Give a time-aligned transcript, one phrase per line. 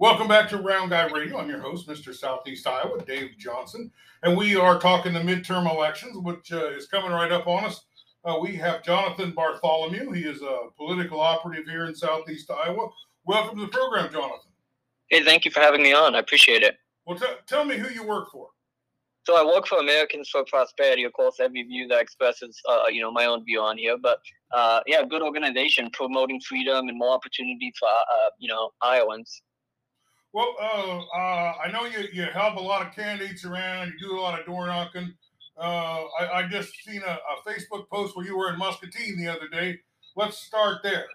[0.00, 1.38] Welcome back to Round Guy Radio.
[1.38, 2.12] I'm your host, Mr.
[2.12, 3.92] Southeast Iowa, Dave Johnson,
[4.24, 7.84] and we are talking the midterm elections, which uh, is coming right up on us.
[8.24, 10.10] Uh, we have Jonathan Bartholomew.
[10.10, 12.88] He is a political operative here in Southeast Iowa.
[13.24, 14.50] Welcome to the program, Jonathan.
[15.10, 16.16] Hey, thank you for having me on.
[16.16, 16.76] I appreciate it.
[17.06, 18.48] Well, t- tell me who you work for.
[19.22, 21.04] So I work for Americans for Prosperity.
[21.04, 23.96] Of course, every view that expresses, uh, you know, my own view on here.
[23.96, 24.18] But
[24.52, 29.42] uh, yeah, good organization promoting freedom and more opportunity for, uh, you know, Iowans.
[30.34, 33.92] Well, uh, uh, I know you, you help a lot of candidates around.
[33.92, 35.14] You do a lot of door knocking.
[35.56, 39.28] Uh, I, I, just seen a, a, Facebook post where you were in Muscatine the
[39.28, 39.78] other day.
[40.16, 41.06] Let's start there.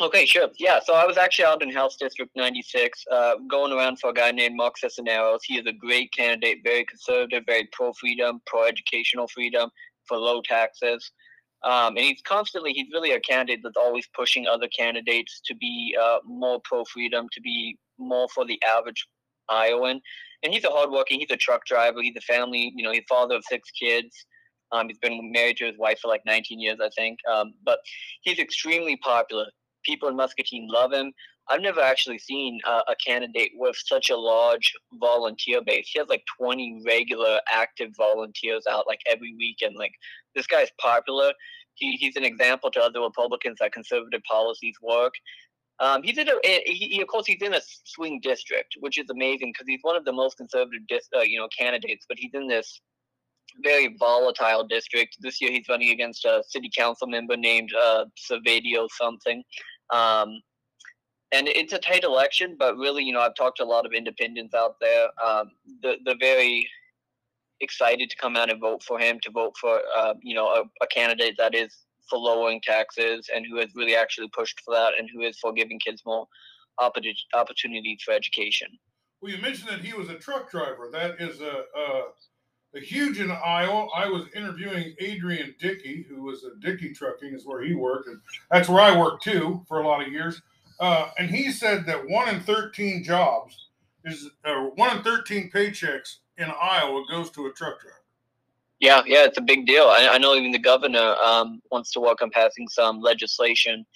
[0.00, 0.48] Okay, sure.
[0.56, 4.14] Yeah, so I was actually out in House District 96, uh, going around for a
[4.14, 5.42] guy named Mark Cisneros.
[5.42, 9.68] He is a great candidate, very conservative, very pro freedom, pro educational freedom,
[10.04, 11.10] for low taxes.
[11.64, 15.96] Um, and he's constantly, he's really a candidate that's always pushing other candidates to be
[16.00, 19.06] uh, more pro freedom, to be more for the average
[19.48, 20.00] Iowan.
[20.42, 23.36] And he's a hardworking, he's a truck driver, he's a family, you know, he's father
[23.36, 24.14] of six kids.
[24.72, 27.18] Um, he's been married to his wife for like 19 years, I think.
[27.32, 27.78] Um, but
[28.22, 29.46] he's extremely popular.
[29.84, 31.12] People in Muscatine love him.
[31.48, 35.88] I've never actually seen a, candidate with such a large volunteer base.
[35.92, 39.58] He has like 20 regular active volunteers out like every week.
[39.62, 39.92] And like
[40.34, 41.32] this guy's popular.
[41.74, 45.12] He, he's an example to other Republicans that conservative policies work.
[45.78, 49.06] Um, he's in a, he, he, of course, he's in a swing district, which is
[49.10, 52.06] amazing because he's one of the most conservative, dis, uh, you know, candidates.
[52.08, 52.80] But he's in this
[53.62, 55.16] very volatile district.
[55.20, 59.42] This year, he's running against a city council member named uh, Servadio something.
[59.92, 60.40] Um,
[61.32, 63.92] and it's a tight election, but really, you know, I've talked to a lot of
[63.92, 65.08] independents out there.
[65.24, 65.50] Um,
[65.82, 66.68] the the very
[67.60, 70.62] excited to come out and vote for him, to vote for, uh, you know, a,
[70.82, 71.74] a candidate that is
[72.08, 75.52] for lowering taxes and who has really actually pushed for that and who is for
[75.52, 76.26] giving kids more
[76.78, 78.68] opportunities for education.
[79.20, 80.90] Well, you mentioned that he was a truck driver.
[80.92, 82.02] That is a, a,
[82.76, 83.88] a huge in Iowa.
[83.96, 88.20] I was interviewing Adrian Dickey, who was a Dickey Trucking, is where he worked, and
[88.50, 90.42] that's where I worked too for a lot of years.
[90.78, 93.68] Uh, and he said that one in thirteen jobs
[94.04, 97.96] is uh, one in thirteen paychecks in Iowa goes to a truck driver.
[98.78, 99.84] Yeah, yeah, it's a big deal.
[99.84, 103.86] I, I know even the governor um, wants to work on passing some legislation,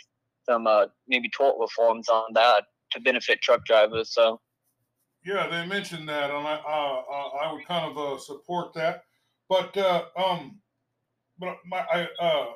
[0.46, 4.14] some uh, maybe tort reforms on that to benefit truck drivers.
[4.14, 4.40] So,
[5.24, 9.04] yeah, they mentioned that, and I uh, uh I would kind of uh, support that.
[9.50, 10.60] But uh, um,
[11.38, 12.46] but my I uh,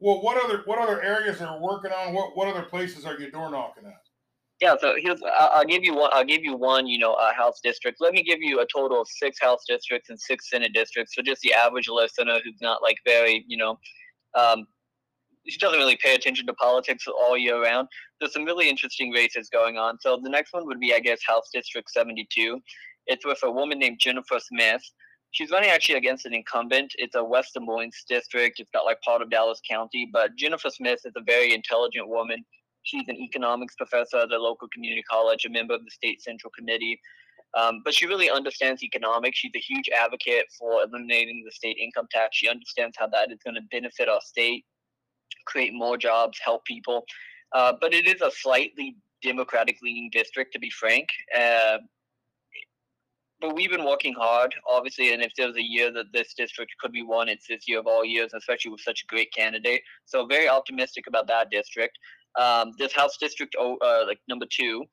[0.00, 2.14] well, what other what other areas are working on?
[2.14, 4.02] What what other places are you door knocking at?
[4.60, 6.10] Yeah, so here's I'll give you one.
[6.12, 6.86] I'll give you one.
[6.86, 7.98] You know, a house district.
[8.00, 11.14] Let me give you a total of six house districts and six senate districts.
[11.14, 13.78] So just the average listener who's not like very, you know,
[14.36, 14.66] um,
[15.46, 17.88] she doesn't really pay attention to politics all year round.
[18.20, 19.98] There's some really interesting races going on.
[20.00, 22.60] So the next one would be, I guess, House District 72.
[23.06, 24.82] It's with a woman named Jennifer Smith.
[25.30, 26.92] She's running actually against an incumbent.
[26.96, 28.60] It's a West Des Moines district.
[28.60, 30.08] It's got like part of Dallas County.
[30.12, 32.44] But Jennifer Smith is a very intelligent woman
[32.88, 36.50] She's an economics professor at a local community college, a member of the state central
[36.56, 36.98] committee.
[37.56, 39.38] Um, but she really understands economics.
[39.38, 42.36] She's a huge advocate for eliminating the state income tax.
[42.36, 44.64] She understands how that is going to benefit our state,
[45.46, 47.04] create more jobs, help people.
[47.54, 51.08] Uh, but it is a slightly Democratic leaning district, to be frank.
[51.36, 51.78] Uh,
[53.40, 56.92] but we've been working hard, obviously, and if there's a year that this district could
[56.92, 59.82] be won, it's this year of all years, especially with such a great candidate.
[60.06, 61.98] So very optimistic about that district.
[62.38, 64.84] Um, this House District, uh, like number two,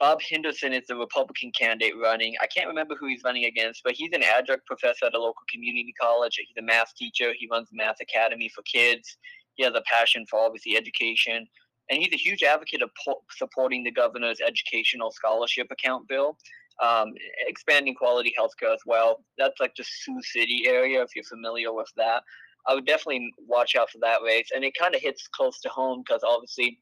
[0.00, 2.34] Bob Henderson is the Republican candidate running.
[2.40, 5.44] I can't remember who he's running against, but he's an adjunct professor at a local
[5.50, 6.36] community college.
[6.36, 7.32] He's a math teacher.
[7.38, 9.16] He runs Math Academy for kids.
[9.54, 11.46] He has a passion for obviously education,
[11.90, 16.36] and he's a huge advocate of po- supporting the governor's educational scholarship account bill,
[16.82, 17.12] um,
[17.46, 19.24] expanding quality healthcare as well.
[19.38, 22.22] That's like the Sioux City area, if you're familiar with that.
[22.66, 24.48] I would definitely watch out for that race.
[24.54, 26.80] And it kind of hits close to home because obviously,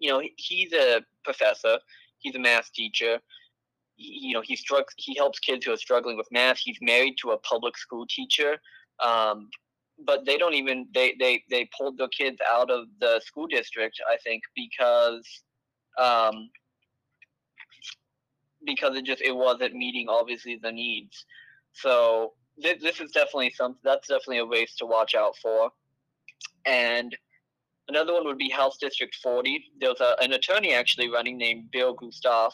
[0.00, 1.78] you know, he's a professor,
[2.18, 3.18] he's a math teacher.
[3.96, 6.58] He, you know, he struck, he helps kids who are struggling with math.
[6.58, 8.58] He's married to a public school teacher.
[9.02, 9.48] Um,
[10.04, 13.98] but they don't even they, they they pulled the kids out of the school district
[14.10, 15.26] i think because
[15.98, 16.50] um
[18.66, 21.24] because it just it wasn't meeting obviously the needs
[21.72, 25.70] so this, this is definitely something that's definitely a race to watch out for.
[26.64, 27.16] And
[27.88, 29.62] another one would be House District 40.
[29.80, 32.52] There was a, an attorney actually running named Bill Gustoff.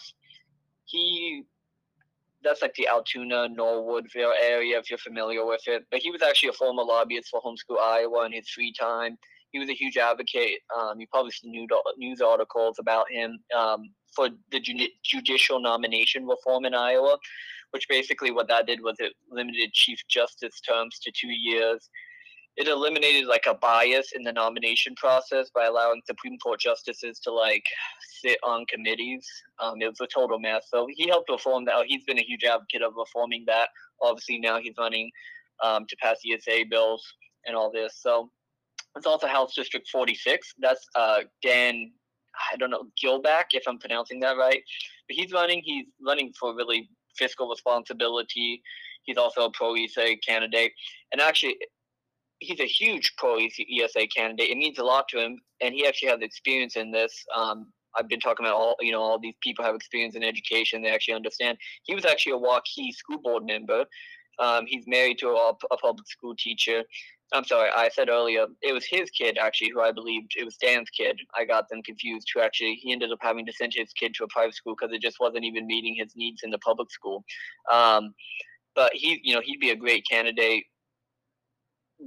[0.84, 1.44] He
[2.42, 5.84] that's like the Altoona, Norwoodville area, if you're familiar with it.
[5.92, 9.16] But he was actually a former lobbyist for Homeschool Iowa in his free time.
[9.52, 10.58] He was a huge advocate.
[10.76, 11.68] Um, you see news,
[11.98, 14.60] news articles about him um, for the
[15.04, 17.18] judicial nomination reform in Iowa,
[17.70, 21.88] which basically what that did was it limited Chief Justice terms to two years.
[22.56, 27.32] It eliminated like a bias in the nomination process by allowing Supreme Court justices to
[27.32, 27.64] like
[28.22, 29.26] sit on committees.
[29.58, 30.66] Um, it was a total mess.
[30.70, 31.86] So he helped reform that.
[31.86, 33.70] He's been a huge advocate of reforming that.
[34.02, 35.10] Obviously now he's running
[35.62, 37.02] um, to pass ESA bills
[37.46, 37.98] and all this.
[38.02, 38.30] So
[38.96, 40.54] it's also House District 46.
[40.58, 41.92] That's uh, Dan,
[42.52, 44.62] I don't know, Gilback, if I'm pronouncing that right.
[45.08, 45.62] But he's running.
[45.64, 48.62] He's running for really fiscal responsibility.
[49.04, 50.72] He's also a pro ESA candidate.
[51.12, 51.56] And actually,
[52.38, 54.50] he's a huge pro ESA candidate.
[54.50, 55.38] It means a lot to him.
[55.60, 57.24] And he actually has experience in this.
[57.34, 60.82] Um, I've been talking about all, you know, all these people have experience in education.
[60.82, 61.58] They actually understand.
[61.82, 63.84] He was actually a Waukee school board member.
[64.38, 66.82] Um, he's married to a, a public school teacher.
[67.32, 70.56] I'm sorry, I said earlier it was his kid actually who I believed it was
[70.56, 71.18] Dan's kid.
[71.34, 72.28] I got them confused.
[72.34, 74.94] Who actually he ended up having to send his kid to a private school because
[74.94, 77.24] it just wasn't even meeting his needs in the public school.
[77.72, 78.14] Um,
[78.74, 80.64] but he, you know, he'd be a great candidate.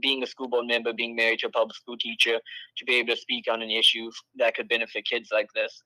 [0.02, 2.38] Being a school board member, being married to a public school teacher,
[2.78, 5.82] to be able to speak on an issue that could benefit kids like this.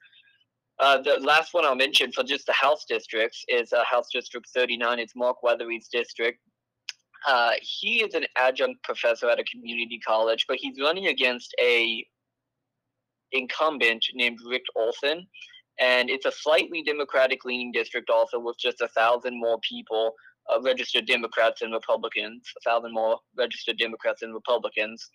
[0.79, 4.47] Uh, the last one I'll mention for just the House districts is uh, House District
[4.53, 4.99] 39.
[4.99, 6.39] It's Mark Weathery's district.
[7.27, 12.05] Uh, he is an adjunct professor at a community college, but he's running against a
[13.33, 15.27] incumbent named Rick Olson,
[15.79, 20.13] and it's a slightly Democratic-leaning district, also with just a thousand more people,
[20.49, 25.09] uh, registered Democrats and Republicans, a thousand more registered Democrats and Republicans.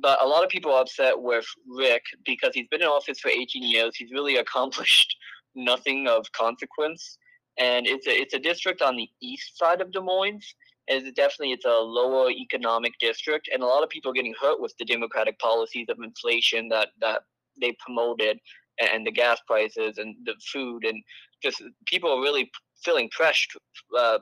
[0.00, 3.30] But a lot of people are upset with Rick because he's been in office for
[3.30, 3.96] 18 years.
[3.96, 5.16] He's really accomplished
[5.54, 7.18] nothing of consequence,
[7.58, 10.54] and it's a it's a district on the east side of Des Moines.
[10.88, 14.60] Is definitely it's a lower economic district, and a lot of people are getting hurt
[14.60, 17.22] with the democratic policies of inflation that that
[17.60, 18.38] they promoted,
[18.78, 21.02] and the gas prices and the food, and
[21.42, 22.50] just people are really
[22.84, 23.56] feeling pressed,
[23.98, 24.18] uh,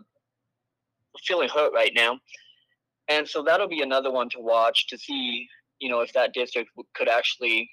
[1.26, 2.19] feeling hurt right now,
[3.09, 5.49] and so that'll be another one to watch to see,
[5.85, 7.71] you know, if that district could actually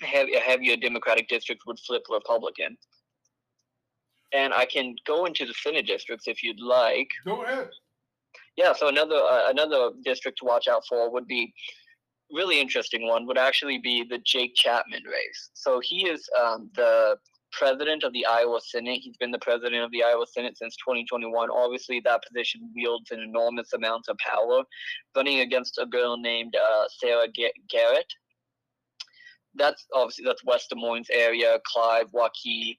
[0.00, 2.76] have you a heavier Democratic district would flip Republican.
[4.32, 7.08] And I can go into the Senate districts if you'd like.
[7.24, 7.70] Go ahead
[8.58, 11.54] yeah, so another uh, another district to watch out for would be
[12.30, 15.50] really interesting one would actually be the Jake Chapman race.
[15.54, 17.16] So he is um, the
[17.52, 19.00] president of the Iowa Senate.
[19.02, 21.50] He's been the president of the Iowa Senate since 2021.
[21.50, 24.62] Obviously, that position wields an enormous amount of power.
[25.16, 27.28] Running against a girl named uh, Sarah
[27.68, 28.12] Garrett.
[29.54, 32.76] That's obviously that's West Des Moines area, Clive, Waukee.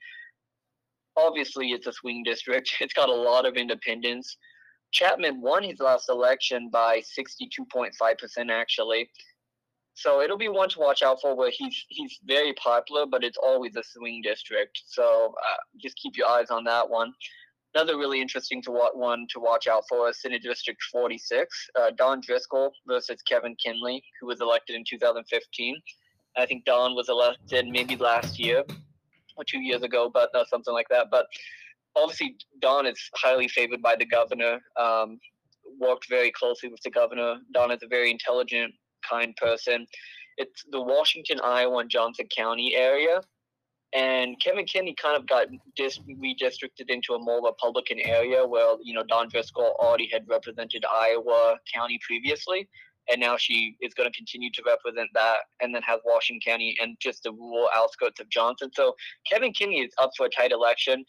[1.18, 2.76] Obviously, it's a swing district.
[2.82, 4.38] It's got a lot of independents.
[4.92, 7.92] Chapman won his last election by 62.5%
[8.50, 9.10] actually.
[10.00, 13.38] So it'll be one to watch out for where he's he's very popular, but it's
[13.38, 14.82] always a swing district.
[14.88, 17.14] So uh, just keep your eyes on that one.
[17.76, 21.92] Another really interesting to watch, one to watch out for is Senate District 46, uh,
[21.98, 25.76] Dawn Driscoll versus Kevin Kinney, who was elected in 2015.
[26.38, 28.64] I think Dawn was elected maybe last year
[29.36, 31.08] or two years ago, but no, something like that.
[31.12, 31.26] But
[31.96, 34.60] obviously Dawn is highly favored by the governor.
[34.80, 35.20] Um,
[35.80, 37.36] worked very closely with the governor.
[37.54, 38.74] Dawn is a very intelligent,
[39.08, 39.86] kind person.
[40.38, 43.22] It's the Washington, Iowa, and Johnson County area.
[43.94, 48.94] And Kevin Kinney kind of got dis- redistricted into a more Republican area where, you
[48.94, 52.70] know, Dawn Driscoll already had represented Iowa County previously.
[53.12, 56.78] And now she is going to continue to represent that and then have Washington County
[56.80, 58.70] and just the rural outskirts of Johnson.
[58.76, 58.94] So
[59.30, 61.04] Kevin Kinney is up for a tight election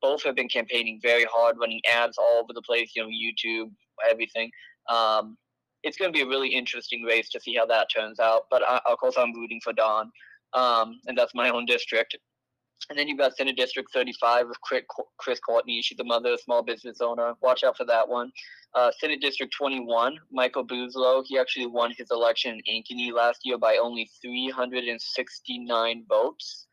[0.00, 3.70] both have been campaigning very hard, running ads all over the place, you know, YouTube,
[4.08, 4.50] everything.
[4.88, 5.36] Um,
[5.82, 8.42] it's going to be a really interesting race to see how that turns out.
[8.50, 10.10] But I, of course, I'm rooting for Dawn,
[10.52, 12.16] um, and that's my own district.
[12.90, 15.80] And then you've got Senate District 35 with Chris Cournoyer.
[15.82, 17.34] She's a mother, of a small business owner.
[17.42, 18.30] Watch out for that one.
[18.74, 21.24] Uh, Senate District 21, Michael Bousselot.
[21.26, 26.66] He actually won his election in Ankeny last year by only 369 votes.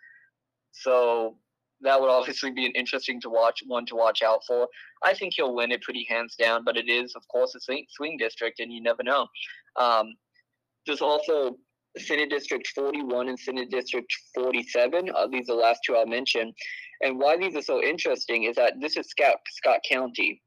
[0.72, 1.38] So
[1.86, 4.68] that would obviously be an interesting to watch one to watch out for.
[5.04, 7.86] I think he'll win it pretty hands down, but it is of course a swing,
[7.90, 9.28] swing district, and you never know.
[9.78, 10.16] Um,
[10.86, 11.58] there's also
[11.98, 15.10] Senate District 41 and Senate District 47.
[15.16, 16.54] Uh, these are the last two I'll mention.
[17.02, 20.42] And why these are so interesting is that this is Scott, Scott County,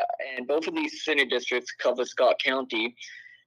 [0.00, 2.94] uh, and both of these Senate districts cover Scott County.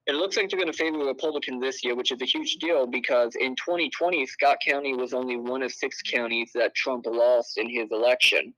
[0.07, 2.87] It looks like they're going to favor Republicans this year, which is a huge deal
[2.87, 7.69] because in 2020, Scott County was only one of six counties that Trump lost in
[7.69, 8.53] his election.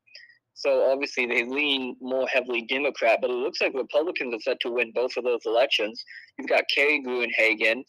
[0.53, 4.71] So obviously they lean more heavily Democrat, but it looks like Republicans are set to
[4.71, 6.03] win both of those elections.
[6.37, 7.83] You've got Kerry Gruenhagen,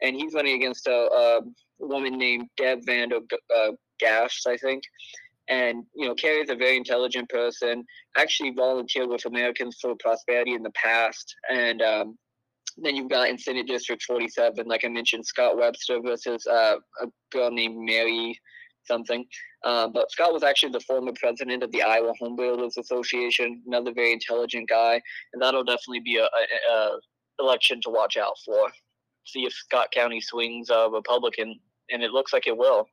[0.00, 1.40] and he's running against a, a
[1.80, 3.18] woman named Deb Vander
[3.54, 3.72] uh,
[4.04, 4.84] I think.
[5.48, 7.84] And you know, Kerry is a very intelligent person.
[8.16, 12.18] Actually, volunteered with Americans for Prosperity in the past, and um,
[12.76, 17.06] then you've got in Senate District 47, like I mentioned, Scott Webster versus uh, a
[17.30, 18.38] girl named Mary
[18.84, 19.24] something.
[19.64, 23.92] Uh, but Scott was actually the former president of the Iowa Home Builders Association, another
[23.94, 25.00] very intelligent guy,
[25.32, 26.98] and that'll definitely be a, a, a
[27.38, 28.70] election to watch out for.
[29.24, 31.58] See if Scott County swings uh, Republican,
[31.90, 32.88] and it looks like it will.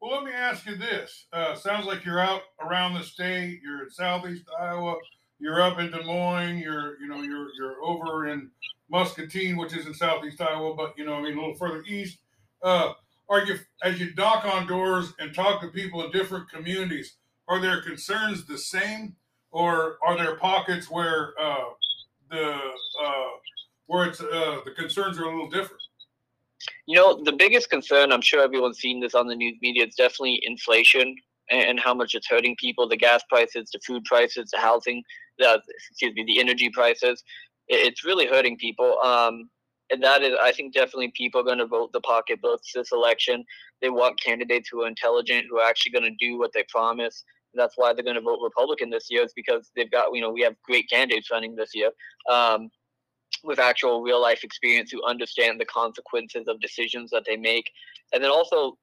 [0.00, 1.26] Well, let me ask you this.
[1.32, 3.60] Uh, sounds like you're out around the state.
[3.64, 4.96] You're in southeast Iowa.
[5.38, 6.58] You're up in Des Moines.
[6.58, 8.50] You're, you know, you're you're over in
[8.90, 12.18] Muscatine, which is in southeast Iowa, but you know, I mean, a little further east.
[12.62, 12.92] Uh,
[13.28, 17.16] are you as you knock on doors and talk to people in different communities?
[17.48, 19.16] Are their concerns the same,
[19.50, 21.64] or are there pockets where uh,
[22.30, 23.28] the uh,
[23.86, 25.82] where it's uh, the concerns are a little different?
[26.86, 29.96] You know, the biggest concern, I'm sure everyone's seen this on the news media, it's
[29.96, 31.16] definitely inflation
[31.50, 35.02] and, how much it's hurting people the gas prices, the food prices, the housing,
[35.38, 35.60] the,
[35.90, 37.22] excuse me, the energy prices.
[37.68, 38.98] It's really hurting people.
[39.00, 39.48] Um,
[39.90, 43.44] and that is, I think, definitely people are going to vote the pocketbooks this election.
[43.82, 47.22] They want candidates who are intelligent, who are actually going to do what they promise.
[47.52, 50.22] And that's why they're going to vote Republican this year, is because they've got, you
[50.22, 51.90] know, we have great candidates running this year.
[52.30, 52.70] Um,
[53.42, 57.70] with actual real life experience who understand the consequences of decisions that they make.
[58.12, 58.78] And then also,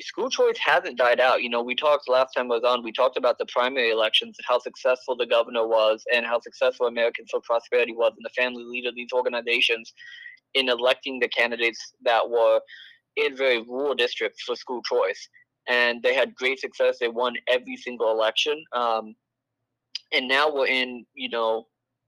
[0.00, 1.42] school choice hasn't died out.
[1.42, 4.36] You know, we talked last time I was on, we talked about the primary elections
[4.38, 8.42] and how successful the governor was and how successful Americans for Prosperity was and the
[8.42, 9.92] family leader of these organizations
[10.54, 12.60] in electing the candidates that were
[13.16, 15.28] in very rural districts for school choice.
[15.68, 16.98] And they had great success.
[17.00, 18.62] They won every single election.
[18.72, 19.14] Um,
[20.12, 21.66] and now we're in, you know,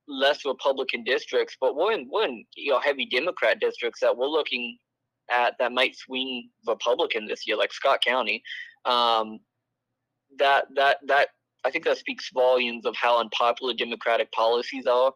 [0.08, 4.26] less Republican districts, but we're in, we're in you know heavy Democrat districts that we're
[4.26, 4.78] looking
[5.30, 8.42] at that might swing Republican this year, like Scott County.
[8.84, 9.40] Um,
[10.38, 11.28] that that that
[11.64, 15.12] I think that speaks volumes of how unpopular Democratic policies are,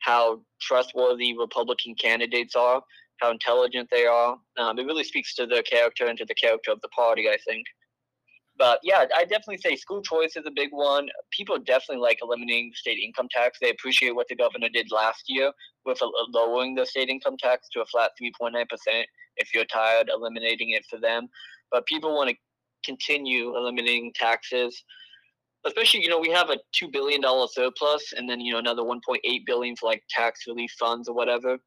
[0.00, 2.82] how trustworthy Republican candidates are,
[3.20, 4.38] how intelligent they are.
[4.58, 7.28] Um, it really speaks to their character and to the character of the party.
[7.28, 7.66] I think
[8.58, 11.08] but yeah, I definitely say school choice is a big one.
[11.30, 13.58] People definitely like eliminating state income tax.
[13.60, 15.52] They appreciate what the governor did last year
[15.84, 16.00] with
[16.32, 18.64] lowering the state income tax to a flat 3.9%.
[19.36, 21.28] If you're tired, eliminating it for them.
[21.70, 22.36] But people want to
[22.84, 24.82] continue eliminating taxes.
[25.66, 28.82] Especially, you know, we have a two billion dollar surplus, and then you know another
[28.82, 31.58] 1.8 billion for like tax relief funds or whatever.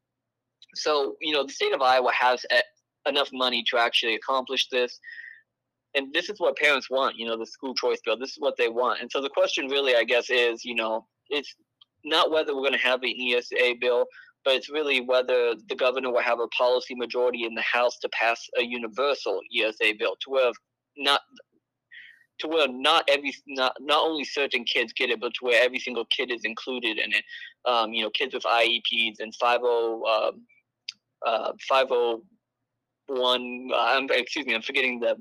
[0.75, 2.45] So, you know, the state of Iowa has
[3.07, 4.99] enough money to actually accomplish this
[5.95, 8.17] and this is what parents want, you know, the school choice bill.
[8.17, 9.01] This is what they want.
[9.01, 11.55] And so the question really, I guess, is, you know, it's
[12.05, 14.05] not whether we're going to have an ESA bill,
[14.45, 18.09] but it's really whether the governor will have a policy majority in the House to
[18.09, 20.51] pass a universal ESA bill to where
[20.97, 21.21] not
[22.39, 25.79] to where not every not not only certain kids get it, but to where every
[25.79, 27.23] single kid is included in it.
[27.65, 30.45] Um, you know, kids with IEPs and 50 um,
[31.25, 33.69] uh, 501.
[33.75, 35.17] Uh, excuse me, I'm forgetting the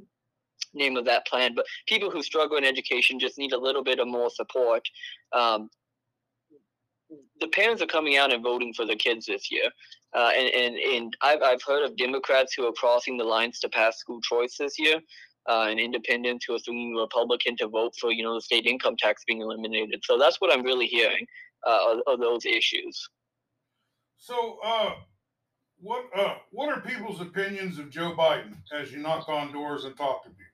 [0.74, 1.54] name of that plan.
[1.54, 4.82] But people who struggle in education just need a little bit of more support.
[5.32, 5.68] Um,
[7.40, 9.70] the parents are coming out and voting for the kids this year.
[10.14, 13.68] Uh, and, and, and I've, I've heard of Democrats who are crossing the lines to
[13.68, 15.00] pass school choice this year,
[15.48, 18.96] uh, and independents who are swinging Republican to vote for, you know, the state income
[18.98, 20.00] tax being eliminated.
[20.04, 21.26] So that's what I'm really hearing
[21.66, 23.08] uh, those issues.
[24.16, 24.94] So, uh,
[25.80, 29.96] what uh, what are people's opinions of Joe Biden as you knock on doors and
[29.96, 30.44] talk to people?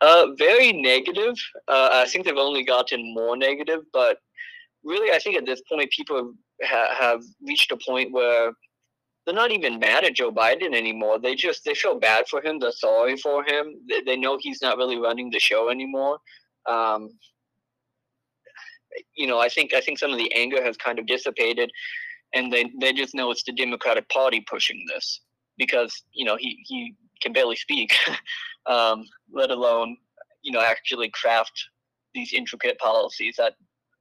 [0.00, 1.34] Uh, very negative.
[1.68, 4.18] Uh, I think they've only gotten more negative, but
[4.84, 8.52] really, I think at this point, people have, have reached a point where
[9.24, 11.18] they're not even mad at Joe Biden anymore.
[11.18, 12.58] They just they feel bad for him.
[12.58, 13.74] They're sorry for him.
[13.88, 16.18] They, they know he's not really running the show anymore.
[16.66, 17.10] Um,
[19.16, 21.70] you know, I think I think some of the anger has kind of dissipated,
[22.34, 25.20] and they they just know it's the Democratic Party pushing this
[25.58, 27.94] because you know he he can barely speak.
[28.66, 29.96] um, let alone
[30.42, 31.52] you know actually craft
[32.14, 33.54] these intricate policies that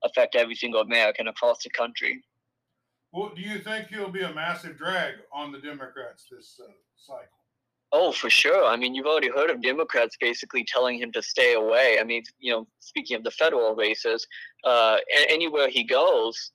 [0.03, 2.23] affect every single American across the country.
[3.11, 7.29] Well, do you think he'll be a massive drag on the Democrats this uh, cycle?
[7.91, 8.65] Oh, for sure.
[8.65, 11.97] I mean, you've already heard of Democrats basically telling him to stay away.
[11.99, 14.27] I mean, you know, speaking of the federal races,
[14.65, 14.97] uh,
[15.29, 16.51] anywhere he goes,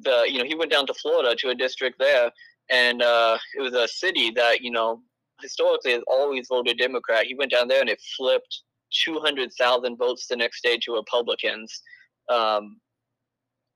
[0.00, 2.30] the you know he went down to Florida to a district there,
[2.70, 5.00] and uh, it was a city that you know
[5.42, 7.26] historically has always voted Democrat.
[7.26, 8.62] He went down there and it flipped
[9.04, 11.82] 200,000 votes the next day to Republicans.
[12.30, 12.80] Um,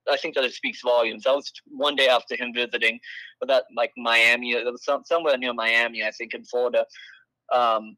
[0.09, 1.23] I think that it speaks volumes.
[1.23, 2.99] That was one day after him visiting,
[3.39, 6.85] but that like Miami, was some, somewhere near Miami, I think in Florida.
[7.53, 7.97] Um,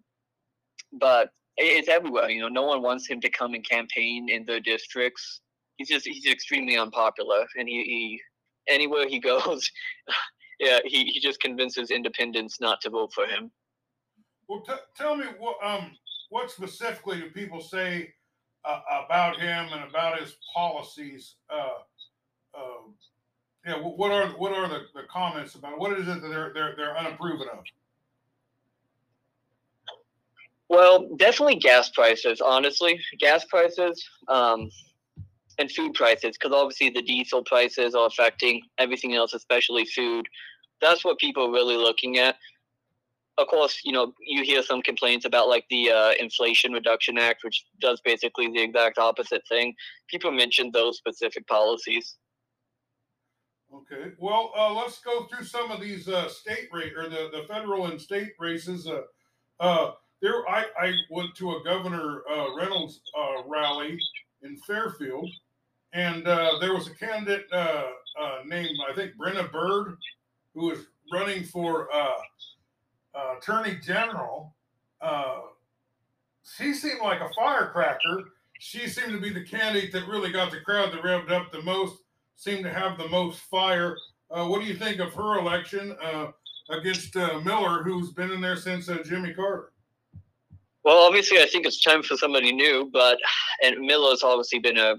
[0.94, 2.30] but it's everywhere.
[2.30, 5.42] You know, no one wants him to come and campaign in their districts.
[5.78, 8.22] He's just he's extremely unpopular, and he, he
[8.68, 9.70] anywhere he goes,
[10.60, 13.52] yeah, he, he just convinces independents not to vote for him.
[14.50, 15.92] Well, t- tell me what um
[16.30, 18.14] what specifically do people say
[18.66, 21.36] uh, about him and about his policies?
[21.50, 21.80] Uh,
[22.56, 22.90] uh,
[23.66, 25.80] yeah, what are what are the, the comments about it?
[25.80, 27.64] What is it that they're they're they're unapproving of?
[30.68, 32.42] Well, definitely gas prices.
[32.42, 34.70] Honestly, gas prices um,
[35.58, 40.28] and food prices, because obviously the diesel prices are affecting everything else, especially food.
[40.80, 42.36] That's what people are really looking at.
[43.40, 47.46] Of course, you know you hear some complaints about like the uh, Inflation Reduction Act,
[47.46, 49.74] which does basically the exact opposite thing.
[50.10, 52.18] People mention those specific policies.
[53.74, 54.12] Okay.
[54.18, 57.86] Well, uh, let's go through some of these uh, state rate or the, the federal
[57.86, 58.88] and state races.
[58.88, 59.04] Uh,
[59.60, 59.92] uh,
[60.22, 63.02] there, I, I went to a Governor uh, Reynolds
[63.46, 63.98] rally
[64.42, 65.30] in Fairfield,
[65.94, 67.46] and there was a candidate
[68.46, 69.96] named I think Brenna Bird,
[70.56, 70.80] who was
[71.14, 71.88] running for
[73.16, 74.56] uh, Attorney General.
[75.02, 75.42] Uh,
[76.58, 78.24] she seemed like a firecracker.
[78.60, 81.62] She seemed to be the candidate that really got the crowd that revved up the
[81.62, 81.98] most
[82.36, 83.98] seemed to have the most fire.
[84.32, 86.28] Uh, what do you think of her election uh,
[86.70, 89.72] against uh, Miller, who's been in there since uh, Jimmy Carter?
[90.84, 93.18] Well, obviously, I think it's time for somebody new, but
[93.64, 94.96] and Miller's obviously been a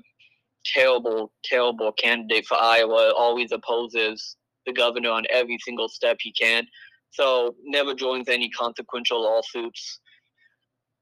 [0.65, 3.15] terrible, terrible candidate for Iowa.
[3.17, 4.37] Always opposes
[4.67, 6.67] the governor on every single step he can.
[7.11, 10.01] So never joins any consequential lawsuits.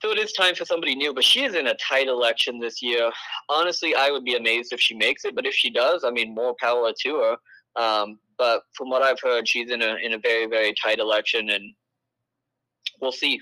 [0.01, 2.81] So it is time for somebody new, but she is in a tight election this
[2.81, 3.11] year.
[3.49, 6.35] Honestly, I would be amazed if she makes it, but if she does, I mean,
[6.35, 7.37] more power to her.
[7.83, 11.51] Um, but from what I've heard, she's in a in a very very tight election,
[11.51, 11.75] and
[13.01, 13.41] we'll see.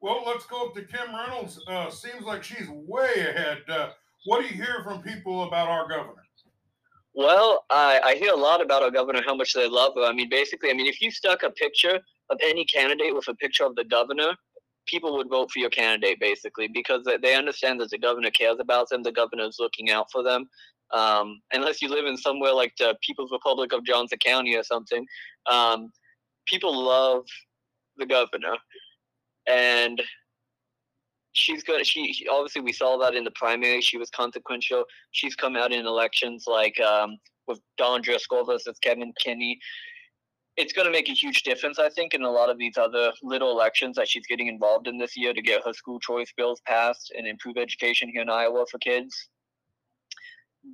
[0.00, 1.60] Well, let's go up to Kim Reynolds.
[1.66, 3.58] Uh, seems like she's way ahead.
[3.68, 3.90] Uh,
[4.24, 6.23] what do you hear from people about our governor?
[7.14, 10.02] Well, I, I hear a lot about our governor, how much they love her.
[10.02, 12.00] I mean, basically, I mean, if you stuck a picture
[12.30, 14.32] of any candidate with a picture of the governor
[14.86, 18.88] people would vote for your candidate basically because they understand that the governor cares about
[18.88, 19.02] them.
[19.02, 20.48] The governor is looking out for them.
[20.92, 25.06] Um, unless you live in somewhere like the People's Republic of Johnson County or something,
[25.50, 25.90] um,
[26.46, 27.24] people love
[27.96, 28.56] the governor,
[29.48, 30.00] and
[31.34, 31.86] she's good.
[31.86, 33.80] She, she, obviously we saw that in the primary.
[33.80, 34.84] She was consequential.
[35.12, 39.60] She's come out in elections like um, with Dawn Driscoll versus Kevin Kinney
[40.56, 43.12] it's going to make a huge difference, I think, in a lot of these other
[43.22, 46.60] little elections that she's getting involved in this year to get her school choice bills
[46.66, 49.28] passed and improve education here in Iowa for kids.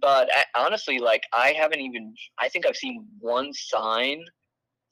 [0.00, 4.22] But honestly, like, I haven't even, I think I've seen one sign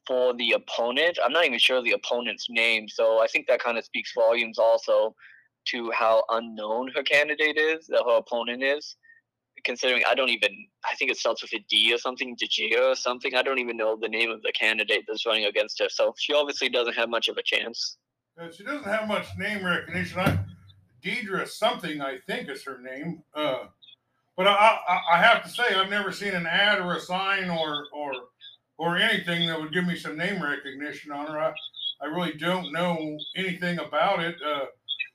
[0.07, 1.19] for the opponent.
[1.23, 2.89] I'm not even sure the opponent's name.
[2.89, 5.15] So I think that kind of speaks volumes also
[5.71, 8.97] to how unknown her candidate is, that her opponent is
[9.65, 10.51] considering I don't even
[10.85, 13.35] I think it starts with a D or something, Dejia or something.
[13.35, 15.89] I don't even know the name of the candidate that's running against her.
[15.89, 17.97] So she obviously doesn't have much of a chance.
[18.41, 20.21] Uh, she doesn't have much name recognition.
[20.21, 20.39] I,
[21.03, 23.23] Deidre something I think is her name.
[23.35, 23.65] Uh,
[24.37, 27.51] but I, I, I have to say I've never seen an ad or a sign
[27.51, 28.13] or or
[28.79, 31.39] or anything that would give me some name recognition on her.
[31.39, 31.53] I,
[32.01, 34.37] I really don't know anything about it.
[34.45, 34.67] Uh,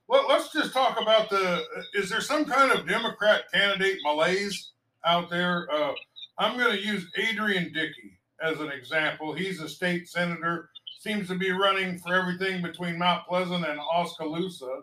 [0.07, 1.63] well, let's just talk about the.
[1.93, 4.71] Is there some kind of Democrat candidate malaise
[5.05, 5.67] out there?
[5.71, 5.93] Uh,
[6.37, 9.33] I'm going to use Adrian Dickey as an example.
[9.33, 14.81] He's a state senator, seems to be running for everything between Mount Pleasant and Oskaloosa.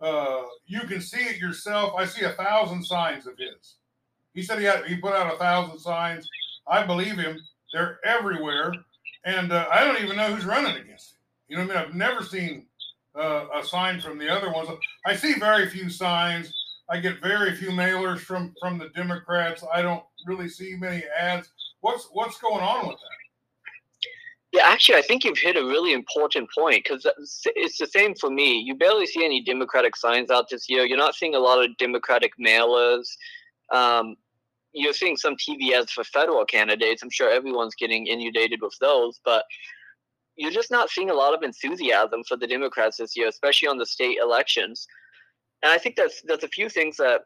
[0.00, 1.94] Uh, you can see it yourself.
[1.96, 3.76] I see a thousand signs of his.
[4.34, 6.28] He said he had he put out a thousand signs.
[6.68, 7.40] I believe him.
[7.72, 8.72] They're everywhere,
[9.24, 11.18] and uh, I don't even know who's running against him.
[11.48, 11.88] You know what I mean?
[11.88, 12.66] I've never seen
[13.18, 14.68] uh, a sign from the other ones.
[15.06, 16.52] I see very few signs.
[16.90, 19.62] I get very few mailers from from the Democrats.
[19.74, 21.50] I don't really see many ads.
[21.80, 23.18] What's what's going on with that?
[24.52, 27.06] Yeah, actually, I think you've hit a really important point because
[27.54, 28.58] it's the same for me.
[28.58, 30.86] You barely see any Democratic signs out this year.
[30.86, 33.06] You're not seeing a lot of Democratic mailers.
[33.74, 34.16] Um,
[34.72, 37.02] you're seeing some TV ads for federal candidates.
[37.02, 39.44] I'm sure everyone's getting inundated with those, but
[40.38, 43.76] you're just not seeing a lot of enthusiasm for the Democrats this year, especially on
[43.76, 44.86] the state elections.
[45.62, 47.22] And I think that's that's a few things that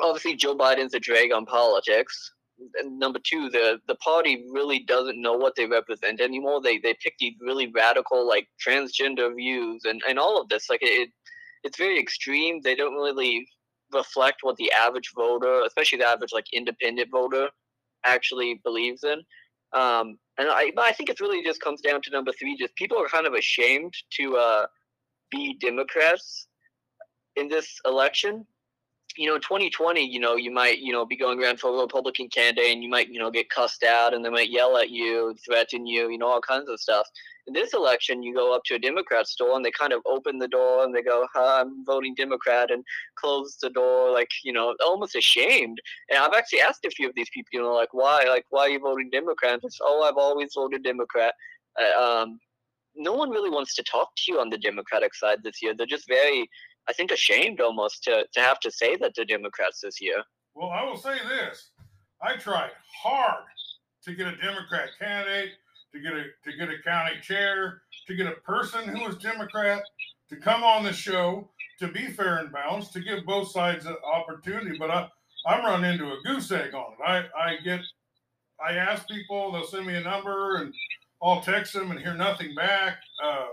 [0.00, 2.32] obviously Joe Biden's a drag on politics.
[2.78, 6.62] And number two, the the party really doesn't know what they represent anymore.
[6.62, 10.70] They they pick these really radical like transgender views and, and all of this.
[10.70, 11.10] Like it
[11.62, 12.60] it's very extreme.
[12.62, 13.46] They don't really
[13.92, 17.50] reflect what the average voter, especially the average like independent voter,
[18.04, 19.22] actually believes in.
[19.72, 22.56] Um, and I, I think it really just comes down to number three.
[22.56, 24.66] Just people are kind of ashamed to uh,
[25.30, 26.48] be Democrats
[27.36, 28.46] in this election,
[29.20, 32.26] you know, 2020, you know, you might, you know, be going around for a Republican
[32.30, 35.34] candidate and you might, you know, get cussed out and they might yell at you,
[35.44, 37.06] threaten you, you know, all kinds of stuff.
[37.46, 40.38] In this election, you go up to a Democrat store and they kind of open
[40.38, 42.82] the door and they go, Hi, I'm voting Democrat and
[43.16, 45.78] close the door, like, you know, almost ashamed.
[46.08, 48.24] And I've actually asked a few of these people, you know, like, why?
[48.26, 49.60] Like, why are you voting Democrat?
[49.62, 51.34] It's, oh, I've always voted Democrat.
[51.78, 52.38] Uh, um,
[52.96, 55.74] no one really wants to talk to you on the Democratic side this year.
[55.74, 56.48] They're just very
[56.88, 60.22] I think, ashamed almost to, to have to say that to Democrats this year.
[60.54, 61.70] Well, I will say this:
[62.22, 63.44] I tried hard
[64.04, 65.52] to get a Democrat candidate,
[65.92, 69.82] to get a to get a county chair, to get a person who was Democrat
[70.28, 73.96] to come on the show, to be fair and balanced, to give both sides an
[74.04, 74.76] opportunity.
[74.78, 75.08] But I
[75.46, 76.98] I'm run into a goose egg on it.
[77.04, 77.80] I I get
[78.64, 80.74] I ask people, they'll send me a number, and
[81.22, 82.98] I'll text them and hear nothing back.
[83.22, 83.46] Uh,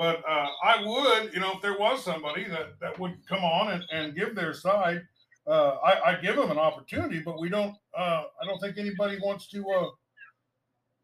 [0.00, 3.70] but uh, I would, you know, if there was somebody that, that would come on
[3.70, 5.02] and, and give their side,
[5.46, 7.20] uh, I, I give them an opportunity.
[7.20, 7.76] But we don't.
[7.94, 9.90] Uh, I don't think anybody wants to uh,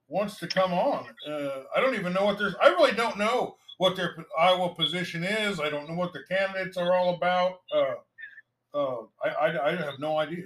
[0.08, 1.04] wants to come on.
[1.28, 2.54] Uh, I don't even know what there's.
[2.62, 5.60] I really don't know what their Iowa position is.
[5.60, 7.60] I don't know what the candidates are all about.
[7.70, 10.44] Uh, I, I, I have no idea.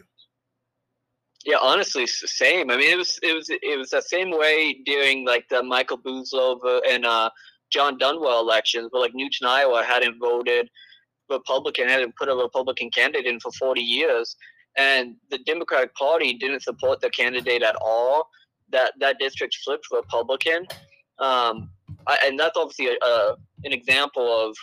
[1.44, 2.68] Yeah, honestly, it's the same.
[2.72, 5.98] I mean, it was it was it was the same way during like the Michael
[5.98, 7.30] Bousselot and uh,
[7.70, 10.68] Jon Dunwell elections, but like Newton, Iowa hadn't voted
[11.28, 14.36] Republican, hadn't put a Republican candidate in for 40 years,
[14.76, 18.28] and the Democratic Party didn't support the candidate at all.
[18.70, 20.66] That that district flipped Republican,
[21.18, 21.70] um,
[22.06, 24.56] I, and that's obviously a, a, an example of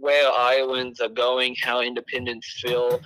[0.00, 3.00] where Iowans are going, how independents feel,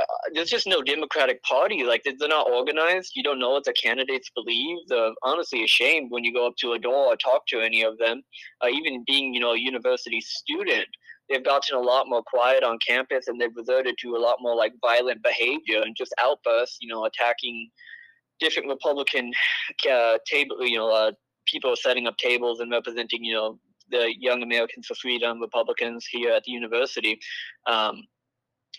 [0.00, 1.84] uh, there's just no Democratic Party.
[1.84, 3.12] Like they're not organized.
[3.14, 4.78] You don't know what the candidates believe.
[4.88, 7.98] They're honestly ashamed when you go up to a door or talk to any of
[7.98, 8.22] them.
[8.62, 10.86] Uh, even being, you know, a university student,
[11.28, 14.56] they've gotten a lot more quiet on campus and they've reverted to a lot more
[14.56, 16.78] like violent behavior and just outbursts.
[16.80, 17.70] You know, attacking
[18.40, 19.32] different Republican
[19.90, 20.66] uh, table.
[20.66, 21.12] You know, uh,
[21.46, 23.58] people setting up tables and representing, you know,
[23.90, 27.18] the Young Americans for Freedom Republicans here at the university.
[27.66, 28.02] Um,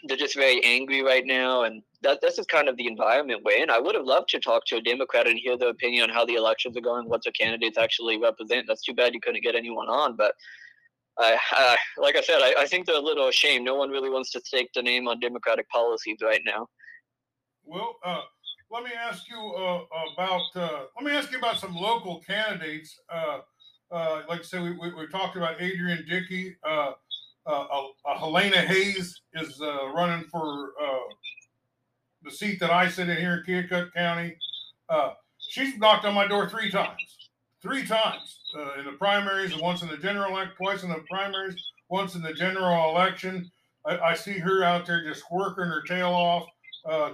[0.07, 3.61] they're just very angry right now, and that this is kind of the environment we're
[3.61, 3.69] in.
[3.69, 6.25] I would have loved to talk to a Democrat and hear their opinion on how
[6.25, 8.65] the elections are going, what their candidates actually represent.
[8.67, 10.33] That's too bad you couldn't get anyone on, but.
[11.17, 13.63] I, uh, like I said, I, I think they're a little ashamed.
[13.63, 16.67] No one really wants to stake the name on Democratic policies right now.
[17.63, 18.19] Well, uh,
[18.69, 22.99] let me ask you uh, about uh, let me ask you about some local candidates.
[23.09, 23.39] Uh,
[23.91, 26.57] uh, like I said, we, we, we, talked about Adrian Dickey.
[27.47, 27.65] Uh,
[28.05, 31.13] uh, Helena Hayes is uh, running for uh,
[32.23, 34.35] the seat that I sit in here in Keokuk County.
[34.89, 37.29] Uh, she's knocked on my door three times,
[37.61, 41.03] three times uh, in the primaries, and once in the general election, twice in the
[41.07, 41.55] primaries,
[41.89, 43.49] once in the general election.
[43.85, 46.47] I, I see her out there just working her tail off.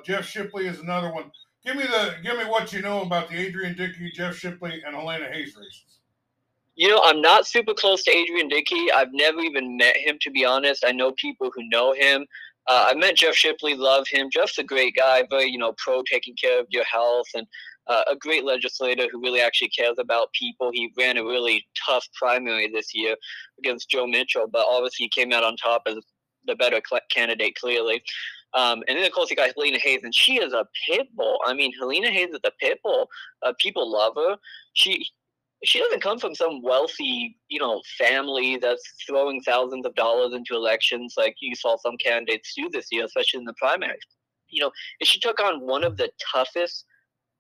[0.06, 1.32] Jeff Shipley is another one.
[1.66, 4.96] Give me the give me what you know about the Adrian Dickey, Jeff Shipley, and
[4.96, 6.01] Helena Hayes races.
[6.76, 8.92] You know, I'm not super close to Adrian Dickey.
[8.92, 10.86] I've never even met him, to be honest.
[10.86, 12.26] I know people who know him.
[12.68, 14.30] Uh, I met Jeff Shipley, love him.
[14.32, 17.46] Jeff's a great guy, very, you know, pro taking care of your health and
[17.88, 20.70] uh, a great legislator who really actually cares about people.
[20.72, 23.16] He ran a really tough primary this year
[23.60, 25.98] against Joe Mitchell, but obviously he came out on top as
[26.46, 28.02] the better cl- candidate, clearly.
[28.54, 31.40] Um, and then, of course, you got Helena Hayes, and she is a pit bull.
[31.46, 33.08] I mean, Helena Hayes is a pit bull.
[33.44, 34.38] Uh, people love her.
[34.74, 35.08] She
[35.64, 40.56] she doesn't come from some wealthy, you know, family that's throwing thousands of dollars into
[40.56, 44.02] elections like you saw some candidates do this year, especially in the primaries.
[44.50, 44.72] You know,
[45.04, 46.86] she took on one of the toughest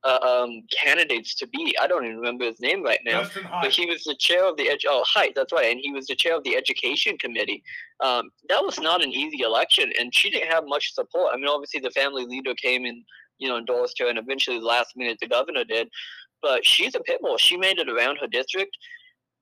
[0.03, 1.75] uh, um, candidates to be.
[1.81, 3.21] I don't even remember his name right now,
[3.61, 6.07] but he was the chair of the edu- oh Hite, that's right, and he was
[6.07, 7.63] the chair of the education committee.
[8.03, 11.33] Um, that was not an easy election, and she didn't have much support.
[11.33, 13.03] I mean, obviously the family leader came and
[13.37, 15.87] you know endorsed her, and eventually the last minute the governor did
[16.41, 17.37] but she's a pit bull.
[17.37, 18.75] She made it around her district.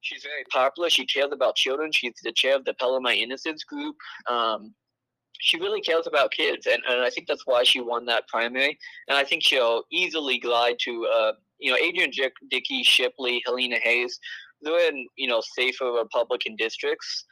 [0.01, 0.89] She's very popular.
[0.89, 1.91] She cares about children.
[1.91, 3.95] She's the chair of the Pella My Innocence group.
[4.29, 4.73] Um,
[5.39, 8.77] she really cares about kids, and, and I think that's why she won that primary.
[9.07, 12.11] And I think she'll easily glide to, uh, you know, Adrian
[12.49, 14.19] Dickey, Shipley, Helena Hayes.
[14.61, 17.25] They're in, you know, safer Republican districts.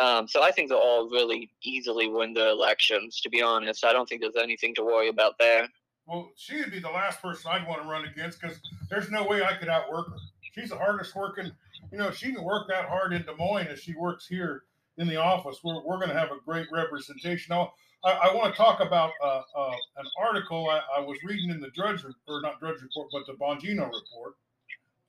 [0.00, 3.20] Um, so I think they'll all really easily win the elections.
[3.22, 5.68] To be honest, I don't think there's anything to worry about there.
[6.08, 9.24] Well, she would be the last person I'd want to run against because there's no
[9.24, 10.16] way I could outwork her.
[10.40, 11.52] She's the hardest working.
[11.92, 14.62] You know, she can work that hard in Des Moines as she works here
[14.96, 15.60] in the office.
[15.62, 17.54] We're, we're going to have a great representation.
[17.54, 21.50] Now, I, I want to talk about uh, uh, an article I, I, was reading
[21.50, 24.36] in the Drudge or not Drudge report, but the Bongino report.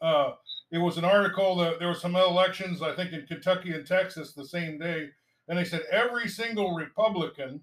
[0.01, 0.33] Uh,
[0.71, 4.33] it was an article that there were some elections, I think, in Kentucky and Texas
[4.33, 5.09] the same day,
[5.47, 7.61] and they said every single Republican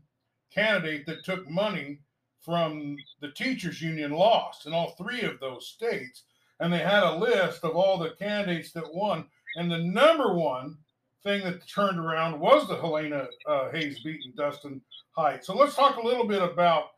[0.53, 2.01] candidate that took money
[2.47, 6.23] from the teachers union lost in all three of those states
[6.61, 9.27] and they had a list of all the candidates that won.
[9.57, 10.79] And the number one
[11.23, 14.81] thing that turned around was the helena uh, hayes beaten dustin
[15.17, 16.91] hite so let's talk a little bit about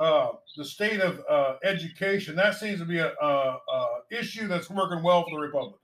[0.00, 2.36] uh, the state of uh, education.
[2.36, 5.80] That seems to be a, a, a, issue that's working well for the republicans.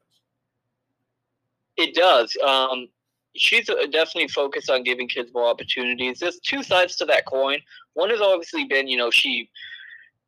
[1.79, 2.37] It does.
[2.47, 2.89] Um,
[3.37, 6.19] she's uh, definitely focused on giving kids more opportunities.
[6.19, 7.59] There's two sides to that coin.
[7.95, 9.51] One has obviously been, you know, she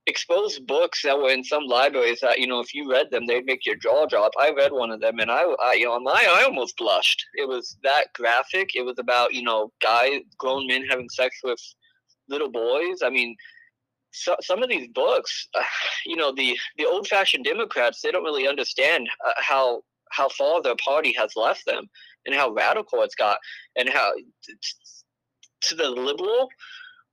[0.07, 3.47] exposed books that were in some libraries that, you know, if you read them, they'd
[3.47, 4.33] make your jaw drop.
[4.39, 7.25] I read one of them, and I, I you know, my I almost blushed.
[7.35, 8.75] It was that graphic.
[8.75, 11.61] It was about, you know, guys, grown men having sex with
[12.29, 12.99] little boys.
[13.03, 13.37] I mean.
[14.17, 15.63] So, some of these books, uh,
[16.07, 20.63] you know, the, the old fashioned Democrats, they don't really understand uh, how how far
[20.63, 21.89] their party has left them
[22.27, 23.39] and how radical it's got
[23.77, 24.13] and how
[25.63, 26.49] to the liberal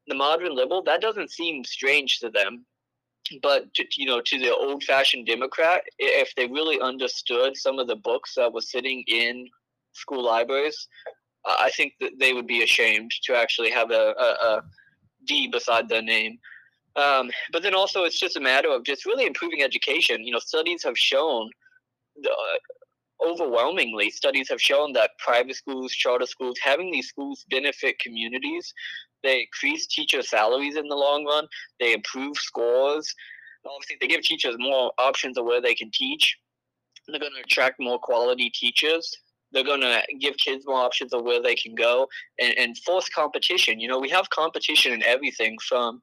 [0.07, 2.65] the modern liberal that doesn't seem strange to them.
[3.41, 7.87] But to, you know to the old fashioned democrat if they really understood some of
[7.87, 9.47] the books that were sitting in
[9.93, 10.87] school libraries
[11.45, 14.63] i think that they would be ashamed to actually have a, a, a
[15.25, 16.37] D beside their name.
[16.95, 20.23] Um, but then also it's just a matter of just really improving education.
[20.23, 21.49] You know studies have shown
[22.21, 22.35] the,
[23.25, 28.73] overwhelmingly, studies have shown that private schools, charter schools, having these schools benefit communities.
[29.23, 31.47] They increase teacher salaries in the long run.
[31.79, 33.13] They improve scores.
[33.65, 36.37] Obviously, they give teachers more options of where they can teach.
[37.07, 39.15] They're going to attract more quality teachers.
[39.51, 42.07] They're going to give kids more options of where they can go
[42.39, 43.79] and, and force competition.
[43.79, 46.01] You know, we have competition in everything from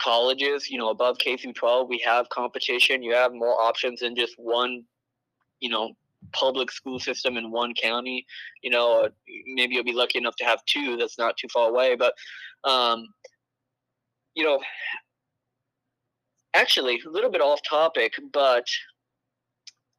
[0.00, 3.02] colleges, you know, above K through 12, we have competition.
[3.02, 4.84] You have more options than just one,
[5.60, 5.92] you know,
[6.32, 8.26] public school system in one county.
[8.62, 9.08] You know,
[9.54, 10.96] maybe you'll be lucky enough to have two.
[10.96, 11.96] That's not too far away.
[11.96, 12.14] But,
[12.64, 13.06] um,
[14.34, 14.60] you know,
[16.54, 18.66] actually, a little bit off topic, but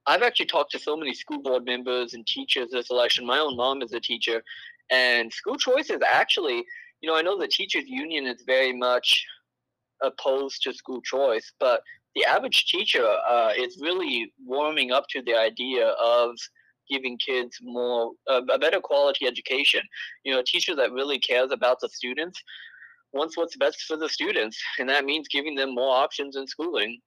[0.05, 3.25] I've actually talked to so many school board members and teachers this election.
[3.25, 4.41] My own mom is a teacher,
[4.89, 6.65] and school choice is actually,
[7.01, 9.25] you know, I know the teachers union is very much
[10.01, 11.81] opposed to school choice, but
[12.19, 16.35] the average teacher uh, is really warming up to the idea of
[16.89, 19.81] giving kids more uh, a better quality education.
[20.25, 22.41] You know, a teacher that really cares about the students
[23.13, 26.99] wants what's best for the students, and that means giving them more options in schooling.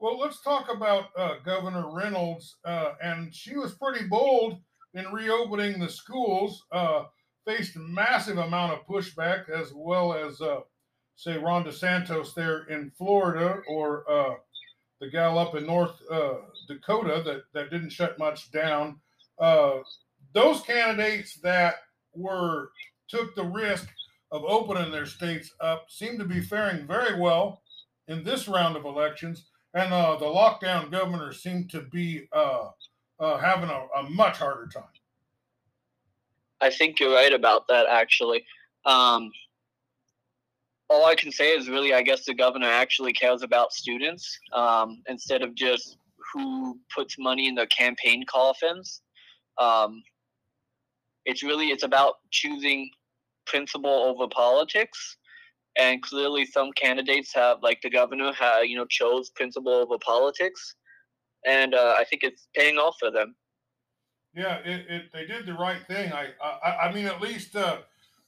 [0.00, 4.58] Well, let's talk about uh, Governor Reynolds, uh, and she was pretty bold
[4.94, 6.64] in reopening the schools.
[6.72, 7.04] Uh,
[7.46, 10.60] faced a massive amount of pushback as well as uh,
[11.18, 14.34] say Ron DeSantis there in Florida or uh,
[15.00, 16.34] the gal up in North uh,
[16.68, 19.00] Dakota that, that didn't shut much down.
[19.36, 19.78] Uh,
[20.32, 21.74] those candidates that
[22.14, 22.70] were
[23.08, 23.88] took the risk
[24.30, 27.62] of opening their states up seem to be faring very well
[28.06, 32.68] in this round of elections, and uh, the lockdown governors seem to be uh,
[33.18, 34.84] uh, having a, a, much harder time.
[36.60, 38.44] I think you're right about that, actually.
[38.84, 39.32] Um,
[40.90, 45.02] all I can say is really, I guess the governor actually cares about students um,
[45.08, 45.98] instead of just
[46.32, 49.02] who puts money in their campaign coffins.
[49.58, 50.02] Um,
[51.24, 52.90] it's really it's about choosing
[53.46, 55.16] principle over politics,
[55.78, 60.74] and clearly some candidates have, like the governor, have, you know, chose principle over politics,
[61.46, 63.34] and uh, I think it's paying off for them.
[64.34, 66.12] Yeah, it, it they did the right thing.
[66.12, 67.54] I I, I mean, at least.
[67.54, 67.78] Uh,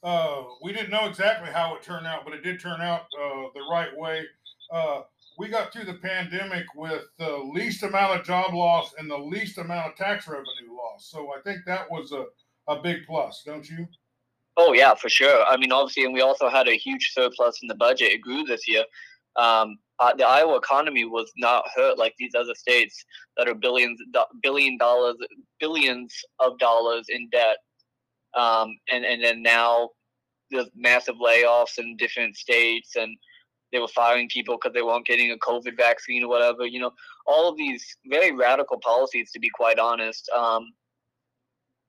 [0.02, 3.48] uh, we didn't know exactly how it turned out, but it did turn out uh,
[3.54, 4.24] the right way.
[4.72, 5.02] Uh,
[5.38, 9.58] we got through the pandemic with the least amount of job loss and the least
[9.58, 11.10] amount of tax revenue loss.
[11.10, 12.26] So I think that was a,
[12.68, 13.86] a big plus, don't you?
[14.56, 15.44] Oh, yeah, for sure.
[15.44, 18.12] I mean, obviously, and we also had a huge surplus in the budget.
[18.12, 18.84] It grew this year.
[19.36, 23.04] Um, uh, the Iowa economy was not hurt like these other states
[23.36, 24.00] that are billions,
[24.42, 25.16] billion dollars,
[25.58, 27.58] billions of dollars in debt
[28.34, 29.90] um, and and then now
[30.50, 33.16] the massive layoffs in different states, and
[33.72, 36.66] they were firing people because they weren't getting a COVID vaccine or whatever.
[36.66, 36.92] You know,
[37.26, 40.72] all of these very radical policies, to be quite honest, um,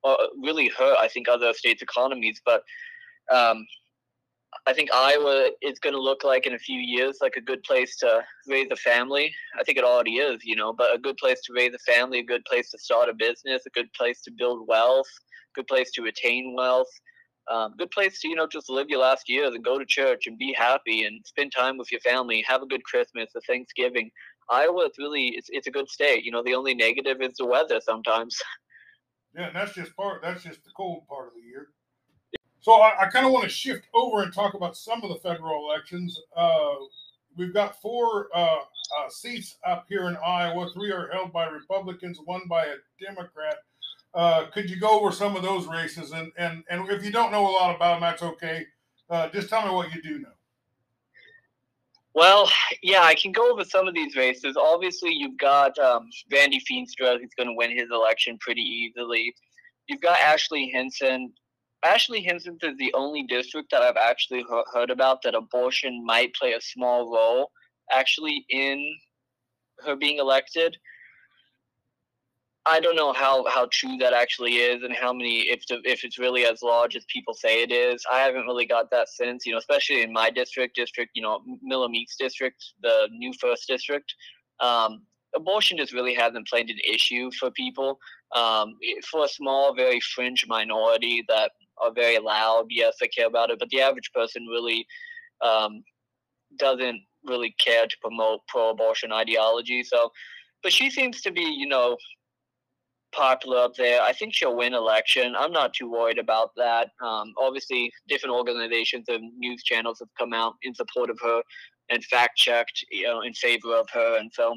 [0.04, 2.40] uh, really hurt I think other states' economies.
[2.44, 2.62] But
[3.32, 3.64] um,
[4.66, 7.62] I think Iowa is going to look like in a few years like a good
[7.62, 9.34] place to raise a family.
[9.58, 12.18] I think it already is, you know, but a good place to raise a family,
[12.18, 15.08] a good place to start a business, a good place to build wealth
[15.54, 16.88] good place to attain wealth,
[17.50, 20.26] um, good place to you know just live your last years and go to church
[20.26, 24.10] and be happy and spend time with your family, have a good Christmas, a Thanksgiving.
[24.50, 26.24] Iowa, it's really it's, it's a good state.
[26.24, 28.40] You know, the only negative is the weather sometimes.
[29.34, 30.20] Yeah, and that's just part.
[30.20, 31.68] That's just the cold part of the year.
[32.60, 35.16] So I, I kind of want to shift over and talk about some of the
[35.16, 36.20] federal elections.
[36.36, 36.74] Uh,
[37.36, 40.68] we've got four uh, uh, seats up here in Iowa.
[40.72, 43.56] Three are held by Republicans, one by a Democrat.
[44.14, 46.12] Uh, could you go over some of those races?
[46.12, 48.66] And and and if you don't know a lot about them, that's okay.
[49.08, 50.28] Uh, just tell me what you do know.
[52.14, 52.50] Well,
[52.82, 54.56] yeah, I can go over some of these races.
[54.56, 59.34] Obviously, you've got um, Randy Feenstra, who's going to win his election pretty easily.
[59.88, 61.32] You've got Ashley Hinson.
[61.82, 66.52] Ashley Hinson is the only district that I've actually heard about that abortion might play
[66.52, 67.50] a small role
[67.90, 68.94] actually in
[69.84, 70.76] her being elected.
[72.64, 76.04] I don't know how, how true that actually is and how many if the, if
[76.04, 78.04] it's really as large as people say it is.
[78.10, 81.40] I haven't really got that sense, you know, especially in my district, district, you know,
[81.60, 84.14] Miller Meeks district, the new first district.
[84.60, 85.02] Um,
[85.34, 87.98] abortion just really hasn't played an issue for people.
[88.34, 88.78] Um,
[89.10, 93.58] for a small, very fringe minority that are very loud, yes, they care about it,
[93.58, 94.86] but the average person really
[95.44, 95.82] um,
[96.58, 99.82] doesn't really care to promote pro-abortion ideology.
[99.82, 100.10] So,
[100.62, 101.96] but she seems to be, you know,
[103.12, 104.02] popular up there.
[104.02, 105.34] I think she'll win election.
[105.36, 106.88] I'm not too worried about that.
[107.02, 111.42] Um, obviously, different organizations and news channels have come out in support of her
[111.90, 114.18] and fact checked, you know, in favor of her.
[114.18, 114.56] And so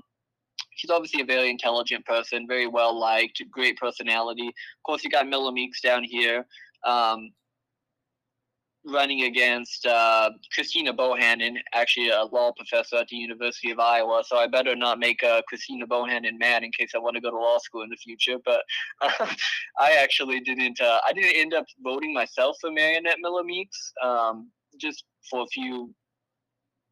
[0.75, 4.47] she's obviously a very intelligent person, very well liked, great personality.
[4.47, 6.45] Of course, you got Miller Meeks down here.
[6.85, 7.31] Um,
[8.85, 14.23] running against uh, Christina Bohannan, actually a law professor at the University of Iowa.
[14.25, 17.31] So I better not make uh, Christina Bohannan mad in case I want to go
[17.31, 18.37] to law school in the future.
[18.45, 18.61] But
[19.01, 19.27] uh,
[19.79, 20.79] I actually didn't.
[20.79, 25.47] Uh, I didn't end up voting myself for Mariannette Miller Meeks, um, just for a
[25.47, 25.93] few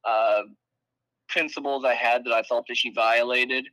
[0.08, 0.42] uh,
[1.30, 3.68] principles I had that I felt that she violated.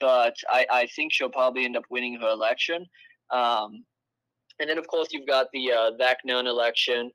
[0.00, 2.86] But I, I think she'll probably end up winning her election.
[3.30, 3.84] Um,
[4.60, 7.10] and then, of course, you've got the uh, Zach election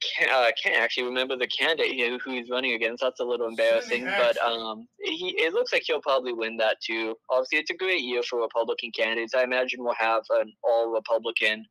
[0.00, 3.02] can't, uh, can't actually remember the candidate who he's running against.
[3.02, 7.14] That's a little embarrassing, but um, he it looks like he'll probably win that too.
[7.30, 9.34] Obviously, it's a great year for Republican candidates.
[9.34, 11.64] I imagine we'll have an all Republican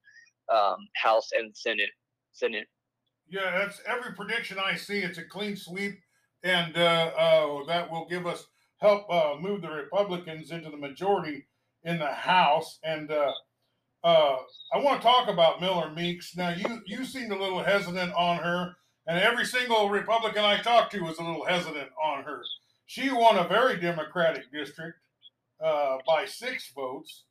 [0.52, 1.90] um, House and Senate.
[2.34, 2.68] Senate.
[3.28, 5.00] Yeah, that's every prediction I see.
[5.00, 6.00] It's a clean sweep,
[6.44, 8.46] and uh, uh, that will give us
[8.78, 11.48] help uh, move the Republicans into the majority
[11.84, 12.80] in the House.
[12.84, 13.12] And
[14.06, 14.38] uh,
[14.72, 16.38] I want to talk about Miller Meeks.
[16.38, 18.76] Now, you you seemed a little hesitant on her,
[19.08, 22.44] and every single Republican I talked to was a little hesitant on her.
[22.86, 25.00] She won a very Democratic district
[25.60, 27.24] uh, by six votes,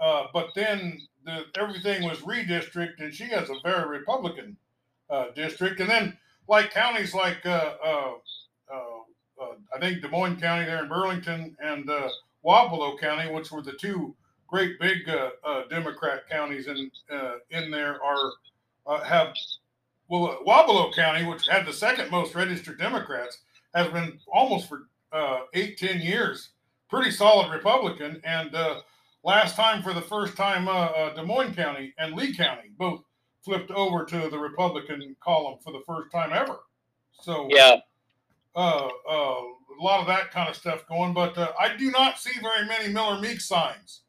[0.00, 4.56] uh, but then the, everything was redistricted, and she has a very Republican
[5.08, 5.78] uh, district.
[5.78, 8.14] And then, like counties like uh, uh,
[9.72, 11.88] I think Des Moines County there in Burlington and
[12.44, 14.16] Wapello County, which were the two
[14.54, 18.32] great big uh, uh, Democrat counties in uh, in there are
[18.86, 19.34] uh, have
[20.06, 23.38] well uh, Wapello County, which had the second most registered Democrats,
[23.74, 26.50] has been almost for uh, eight ten years
[26.88, 28.20] pretty solid Republican.
[28.22, 28.52] And
[29.24, 30.66] last time, for the first time,
[31.16, 33.02] Des Moines County and Lee County both
[33.44, 36.58] flipped over to the Republican column for the first time ever.
[37.20, 37.78] So yeah.
[38.54, 39.40] Uh, uh,
[39.80, 42.64] a lot of that kind of stuff going, but uh, I do not see very
[42.68, 44.03] many Miller Meek signs.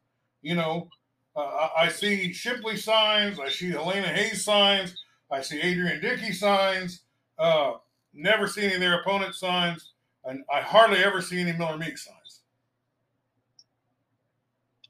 [0.46, 0.88] You know,
[1.34, 4.94] uh, I see Shipley signs, I see Helena Hayes signs,
[5.28, 7.02] I see Adrian Dickey signs.
[7.36, 7.72] Uh,
[8.14, 11.98] never see any of their opponent signs, and I hardly ever see any Miller Meek
[11.98, 12.42] signs.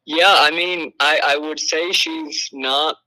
[0.05, 2.99] Yeah, I mean, I, I would say she's not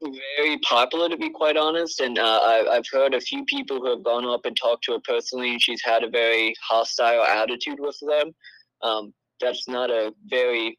[0.00, 2.40] very popular to be quite honest and uh,
[2.70, 5.50] I, have heard a few people who have gone up and talked to her personally
[5.52, 8.30] and she's had a very hostile attitude with them
[8.82, 10.78] um, that's not a very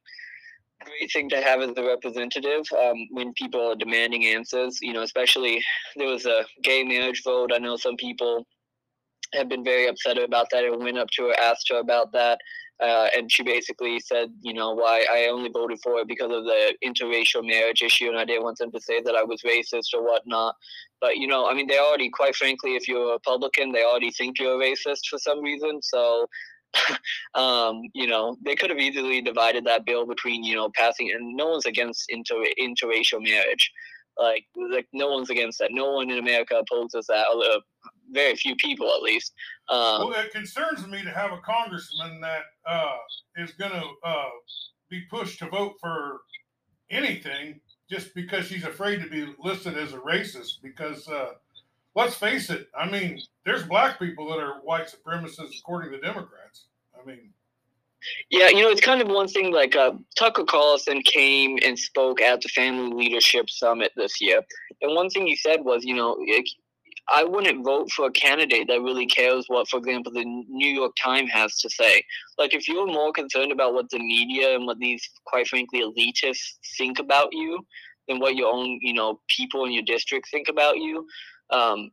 [0.87, 4.79] great thing to have as a representative um, when people are demanding answers.
[4.81, 5.63] You know, especially
[5.95, 7.51] there was a gay marriage vote.
[7.53, 8.45] I know some people
[9.33, 10.63] have been very upset about that.
[10.63, 12.39] I went up to her, asked her about that.
[12.79, 16.43] Uh, and she basically said, you know, why I only voted for it because of
[16.43, 19.95] the interracial marriage issue, and I didn't want them to say that I was racist
[19.95, 20.55] or whatnot.
[21.01, 24.11] But you know, I mean, they already, quite frankly, if you're a Republican, they already
[24.11, 25.81] think you're a racist for some reason.
[25.81, 26.27] So
[27.35, 31.35] um, you know, they could have easily divided that bill between, you know, passing, and
[31.35, 33.71] no one's against inter interracial marriage.
[34.19, 35.71] Like, like no one's against that.
[35.71, 37.27] No one in America opposes that.
[37.27, 37.59] Uh,
[38.11, 39.33] very few people, at least.
[39.69, 42.95] Um, well, it concerns me to have a congressman that uh,
[43.37, 44.29] is going to uh,
[44.89, 46.21] be pushed to vote for
[46.89, 47.59] anything
[47.89, 50.61] just because she's afraid to be listed as a racist.
[50.63, 51.31] Because uh,
[51.97, 56.67] let's face it, I mean, there's black people that are white supremacists according to Democrats.
[56.95, 57.33] I mean,
[58.29, 62.21] Yeah, you know, it's kind of one thing like uh, Tucker Carlson came and spoke
[62.21, 64.43] at the Family Leadership Summit this year.
[64.83, 66.23] And one thing he said was, you know,
[67.09, 70.91] I wouldn't vote for a candidate that really cares what, for example, the New York
[71.03, 72.03] Times has to say.
[72.37, 76.57] Like, if you're more concerned about what the media and what these, quite frankly, elitists
[76.77, 77.65] think about you
[78.07, 81.07] than what your own, you know, people in your district think about you,
[81.49, 81.91] um,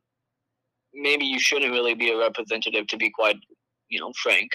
[0.93, 3.37] maybe you shouldn't really be a representative, to be quite,
[3.89, 4.51] you know, frank.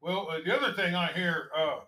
[0.00, 1.80] Well, uh, the other thing I hear, uh,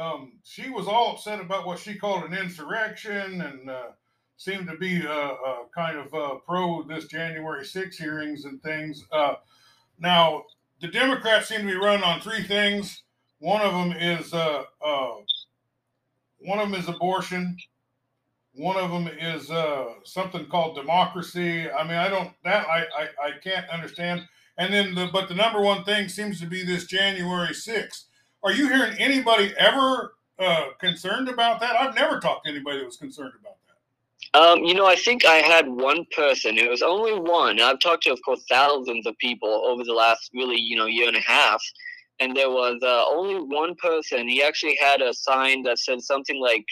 [0.00, 3.88] um, she was all upset about what she called an insurrection and uh,
[4.36, 9.04] seemed to be uh, uh, kind of uh, pro this January 6 hearings and things.
[9.12, 9.34] Uh,
[9.98, 10.44] now,
[10.80, 13.02] the Democrats seem to be running on three things.
[13.40, 15.14] One of them is uh, uh,
[16.38, 17.56] one of them is abortion.
[18.58, 19.50] One of them is
[20.04, 21.70] something called democracy.
[21.70, 24.26] I mean, I don't that I, I I can't understand.
[24.58, 28.04] And then the but the number one thing seems to be this January 6th.
[28.42, 30.14] Are you hearing anybody ever
[30.78, 31.76] concerned about that?
[31.76, 34.38] I've never talked to anybody that was concerned about that.
[34.38, 36.58] Um, you know, I think I had one person.
[36.58, 37.60] It was only one.
[37.60, 41.08] I've talked to, of course, thousands of people over the last really, you know, year
[41.08, 41.62] and a half.
[42.20, 44.28] And there was uh, only one person.
[44.28, 46.66] He actually had a sign that said something like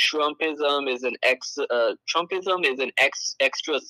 [0.00, 1.58] "Trumpism is an ex.
[1.58, 3.80] Uh, Trumpism is an ex extra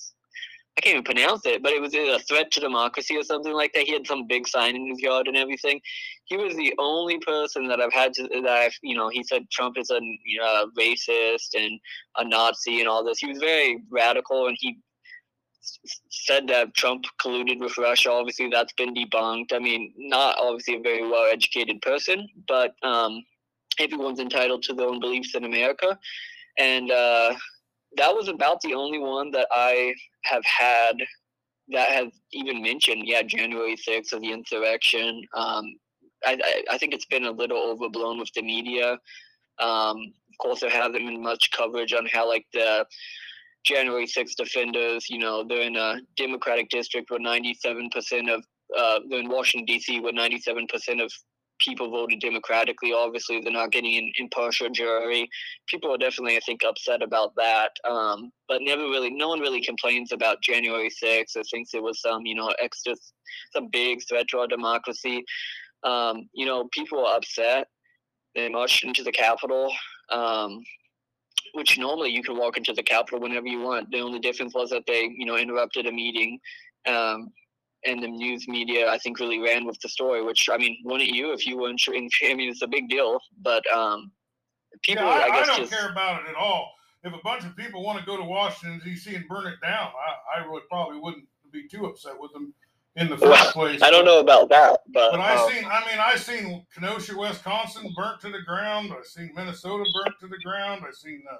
[0.78, 3.72] I can't even pronounce it, but it was a threat to democracy or something like
[3.74, 3.84] that.
[3.84, 5.80] He had some big sign in his yard and everything.
[6.24, 9.50] He was the only person that I've had to that I've you know he said
[9.50, 11.78] Trump is a uh, racist and
[12.16, 13.18] a Nazi and all this.
[13.18, 14.78] He was very radical and he
[16.08, 18.10] said that Trump colluded with Russia.
[18.10, 19.52] Obviously, that's been debunked.
[19.52, 23.22] I mean, not obviously a very well educated person, but um,
[23.80, 25.98] everyone's entitled to their own beliefs in America.
[26.58, 27.34] And uh,
[27.96, 30.96] that was about the only one that I have had
[31.72, 35.22] that has even mentioned, yeah, January 6th of the insurrection.
[35.34, 35.64] Um,
[36.26, 38.92] I, I, I, think it's been a little overblown with the media.
[39.60, 42.84] Um, of course, there hasn't been much coverage on how, like, the
[43.64, 48.44] January 6th defenders, you know, they're in a Democratic district where 97% of,
[48.76, 51.12] uh, they're in Washington, D.C., where 97% of
[51.64, 52.92] people voted democratically.
[52.92, 55.28] Obviously, they're not getting an impartial jury.
[55.68, 57.70] People are definitely, I think, upset about that.
[57.88, 62.00] Um, but never really, no one really complains about January 6th or thinks it was
[62.00, 62.94] some, you know, extra,
[63.52, 65.24] some big threat to our democracy.
[65.84, 67.68] Um, you know, people are upset.
[68.34, 69.72] They marched into the Capitol.
[70.10, 70.62] Um,
[71.54, 73.90] which normally you can walk into the Capitol whenever you want.
[73.90, 76.38] The only difference was that they, you know, interrupted a meeting
[76.86, 77.32] um,
[77.86, 80.22] and the news media I think really ran with the story.
[80.22, 81.82] Which I mean, wouldn't you if you weren't?
[81.88, 84.12] I mean, it's a big deal, but um,
[84.82, 85.04] people.
[85.04, 86.72] Yeah, I, I, guess I don't just, care about it at all.
[87.02, 89.14] If a bunch of people want to go to Washington D.C.
[89.14, 92.52] and burn it down, I, I really probably wouldn't be too upset with them
[92.96, 93.82] in the first well, place.
[93.82, 95.64] I don't know about that, but but I um, seen.
[95.64, 98.92] I mean, I seen Kenosha, Wisconsin burnt to the ground.
[98.92, 100.84] I seen Minnesota burnt to the ground.
[100.86, 101.36] I seen uh,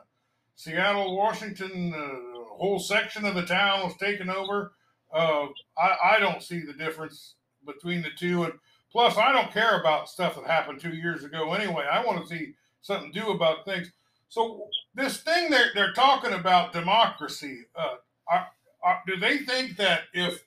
[0.56, 1.92] Seattle, Washington.
[1.94, 4.72] Uh, a whole section of the town was taken over.
[5.12, 5.46] Uh,
[5.78, 7.34] I, I don't see the difference
[7.66, 8.44] between the two.
[8.44, 8.54] And
[8.92, 11.84] plus, I don't care about stuff that happened two years ago anyway.
[11.90, 13.90] I want to see something do about things.
[14.28, 17.96] So this thing they're, they're talking about democracy, uh,
[18.28, 18.46] are,
[18.82, 20.44] are, do they think that if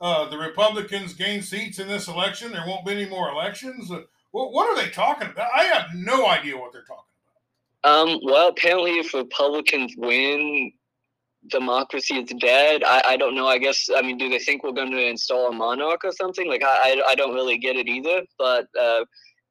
[0.00, 3.90] uh, the Republicans gain seats in this election, there won't be any more elections?
[3.90, 4.02] Uh,
[4.32, 5.50] what, what are they talking about?
[5.54, 7.04] I have no idea what they're talking
[7.84, 8.08] about.
[8.08, 10.72] Um, well, apparently, if Republicans win,
[11.48, 12.82] democracy is dead.
[12.84, 13.46] I, I don't know.
[13.46, 16.48] I guess I mean, do they think we're going to install a monarch or something?
[16.48, 16.66] Like I,
[17.06, 18.22] I, I don't really get it either.
[18.38, 19.04] But uh,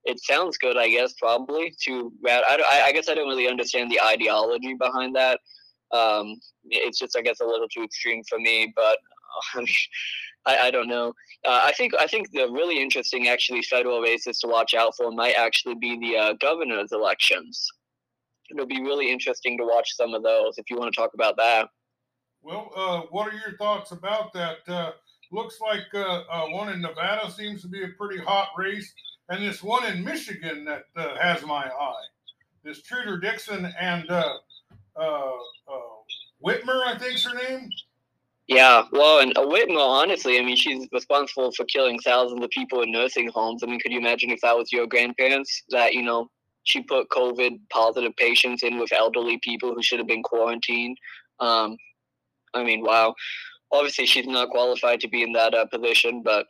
[0.06, 1.14] it sounds good, I guess.
[1.20, 5.40] Probably to I, I guess I don't really understand the ideology behind that.
[5.92, 8.74] Um, it's just I guess a little too extreme for me.
[8.76, 8.98] But
[10.46, 11.10] I, I don't know.
[11.46, 15.12] Uh, I think I think the really interesting actually federal races to watch out for
[15.12, 17.68] might actually be the uh, governor's elections.
[18.50, 21.38] It'll be really interesting to watch some of those if you want to talk about
[21.38, 21.70] that.
[22.44, 24.58] Well, uh, what are your thoughts about that?
[24.68, 24.92] Uh,
[25.32, 28.94] looks like uh, uh, one in Nevada seems to be a pretty hot race,
[29.30, 32.06] and this one in Michigan that uh, has my eye.
[32.64, 34.34] This Tudor Dixon and uh,
[36.44, 37.70] Whitmer, I think's her name.
[38.48, 42.92] Yeah, well, and Whitmer, honestly, I mean, she's responsible for killing thousands of people in
[42.92, 43.64] nursing homes.
[43.64, 46.30] I mean, could you imagine if that was your grandparents that, you know,
[46.64, 50.98] she put COVID positive patients in with elderly people who should have been quarantined?
[51.40, 51.78] Um,
[52.54, 53.16] I mean, wow.
[53.72, 56.48] Obviously, she's not qualified to be in that uh, position, but.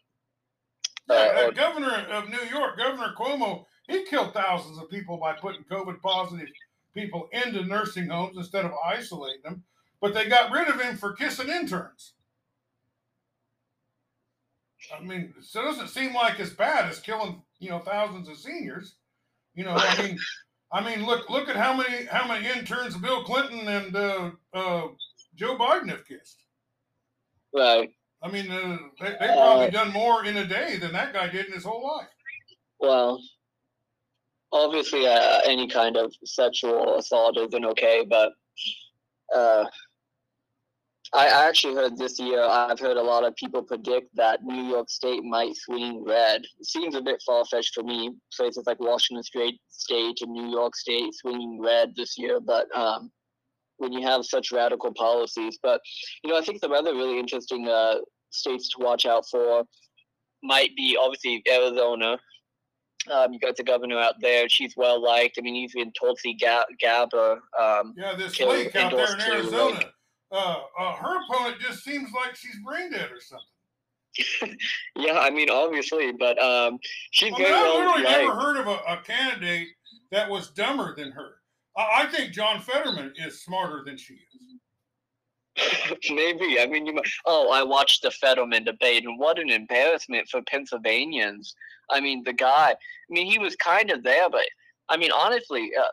[1.10, 5.64] Uh, yeah, governor of New York, Governor Cuomo, he killed thousands of people by putting
[5.66, 6.48] COVID positive
[6.94, 9.64] people into nursing homes instead of isolating them.
[10.00, 12.14] But they got rid of him for kissing interns.
[14.98, 18.38] I mean, so it doesn't seem like as bad as killing you know thousands of
[18.38, 18.96] seniors.
[19.54, 20.18] You know, I mean,
[20.72, 24.88] I mean, look look at how many how many interns Bill Clinton and uh, uh,
[25.36, 26.44] Joe Biden have kissed.
[27.54, 27.90] Right.
[28.24, 31.28] I mean, uh, they, they probably uh, done more in a day than that guy
[31.28, 32.08] did in his whole life.
[32.80, 33.22] Well,
[34.52, 38.32] obviously, uh, any kind of sexual assault isn't okay, but
[39.34, 39.66] uh,
[41.14, 44.90] I actually heard this year, I've heard a lot of people predict that New York
[44.90, 46.42] State might swing red.
[46.60, 48.16] It seems a bit far fetched for me.
[48.36, 53.12] Places like Washington State, State and New York State swinging red this year, but um,
[53.82, 55.58] when you have such radical policies.
[55.62, 55.82] But,
[56.24, 57.96] you know, I think the other really interesting uh,
[58.30, 59.64] states to watch out for
[60.44, 62.18] might be obviously Arizona.
[63.12, 64.48] Um, you got the governor out there.
[64.48, 65.38] She's well liked.
[65.40, 67.40] I mean, even Tulsi Gabbard.
[67.60, 69.80] Um, yeah, this lake out there in Arizona.
[69.80, 69.88] Too,
[70.32, 74.58] uh, uh, her opponent just seems like she's brain dead or something.
[74.96, 76.78] yeah, I mean, obviously, but um,
[77.12, 79.70] she's I mean, I've literally never heard of a, a, candidate
[80.12, 81.41] that was dumber than her.
[81.78, 84.16] I, think John Fetterman is smarter than she
[85.56, 85.98] is.
[86.12, 86.60] Maybe.
[86.60, 86.94] I mean, you.
[86.94, 91.56] Might, oh, I watched the Fetterman debate, and what an embarrassment for Pennsylvanians.
[91.90, 92.72] I mean, the guy.
[92.72, 92.76] I
[93.10, 94.46] mean, he was kind of there, but
[94.90, 95.88] I mean, honestly, uh,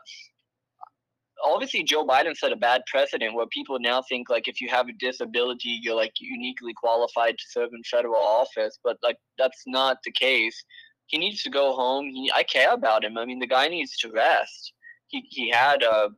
[1.43, 4.87] obviously Joe Biden set a bad precedent where people now think like if you have
[4.89, 9.97] a disability, you're like uniquely qualified to serve in federal office, but like that's not
[10.03, 10.63] the case.
[11.07, 12.09] He needs to go home.
[12.09, 13.17] He, I care about him.
[13.17, 14.73] I mean, the guy needs to rest.
[15.09, 16.09] He he had a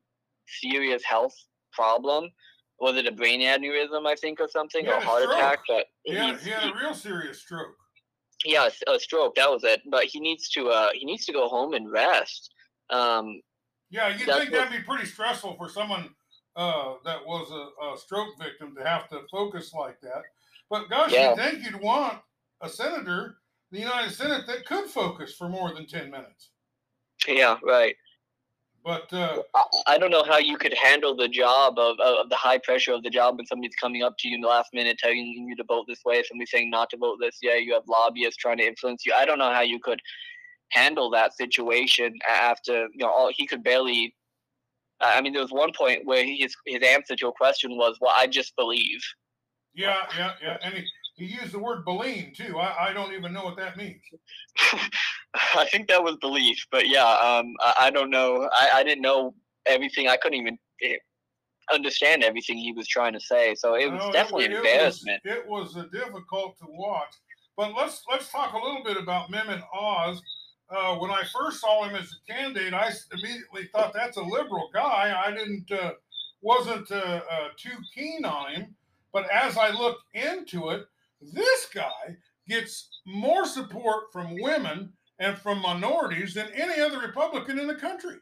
[0.62, 1.36] serious health
[1.74, 2.30] problem.
[2.80, 5.38] Was it a brain aneurysm, I think, or something, or a heart stroke.
[5.38, 5.60] attack?
[5.68, 7.76] But he had, he had a real serious stroke.
[8.44, 9.36] Yeah, a stroke.
[9.36, 9.82] That was it.
[9.90, 12.52] But he needs to uh, he needs to go home and rest.
[12.90, 13.42] Um,
[13.92, 16.10] yeah, you think that'd be pretty stressful for someone
[16.56, 20.24] uh, that was a, a, stroke victim to have to focus like that.
[20.70, 21.32] But gosh, yeah.
[21.32, 22.20] you think you'd want
[22.62, 23.38] a senator,
[23.72, 26.50] the United Senate, that could focus for more than ten minutes.
[27.28, 27.96] Yeah, right.
[28.84, 29.44] But uh,
[29.86, 33.04] I don't know how you could handle the job of, of the high pressure of
[33.04, 35.64] the job when somebody's coming up to you in the last minute telling you to
[35.64, 37.38] vote this way, somebody saying not to vote this.
[37.42, 39.14] Yeah, you have lobbyists trying to influence you.
[39.16, 40.02] I don't know how you could
[40.70, 44.16] handle that situation after you know all, he could barely.
[45.00, 48.14] I mean, there was one point where his his answer to a question was, "Well,
[48.16, 49.02] I just believe."
[49.74, 52.58] Yeah, yeah, yeah, and he, he used the word "believe" too.
[52.58, 54.02] I, I don't even know what that means.
[55.34, 58.50] I think that was belief, but yeah, um, I, I don't know.
[58.54, 59.34] I, I didn't know
[59.66, 60.08] everything.
[60.08, 60.96] I couldn't even eh,
[61.74, 63.56] understand everything he was trying to say.
[63.56, 65.22] So it was no, definitely it, an embarrassment.
[65.24, 67.14] It was, it was difficult to watch.
[67.56, 70.22] But let's let's talk a little bit about Mehmet Oz
[70.72, 74.70] uh, when I first saw him as a candidate, I immediately thought that's a liberal
[74.74, 75.14] guy.
[75.26, 75.92] I didn't uh,
[76.42, 78.76] wasn't uh, uh, too keen on him,
[79.12, 80.86] but as I looked into it,
[81.22, 82.18] this guy
[82.48, 88.16] gets more support from women and from minorities than any other Republican in the country.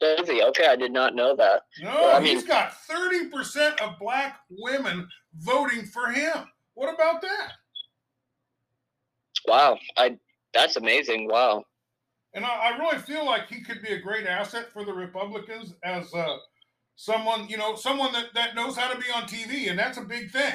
[0.00, 0.42] Does he?
[0.42, 1.62] Okay, I did not know that.
[1.82, 5.08] No, well, I mean, he's got thirty percent of black women
[5.38, 6.46] voting for him.
[6.74, 7.52] What about that?
[9.46, 10.16] Wow, I
[10.54, 11.28] that's amazing.
[11.28, 11.64] Wow.
[12.32, 15.74] And I, I, really feel like he could be a great asset for the Republicans
[15.82, 16.36] as uh,
[16.94, 20.02] someone, you know, someone that, that knows how to be on TV, and that's a
[20.02, 20.54] big thing.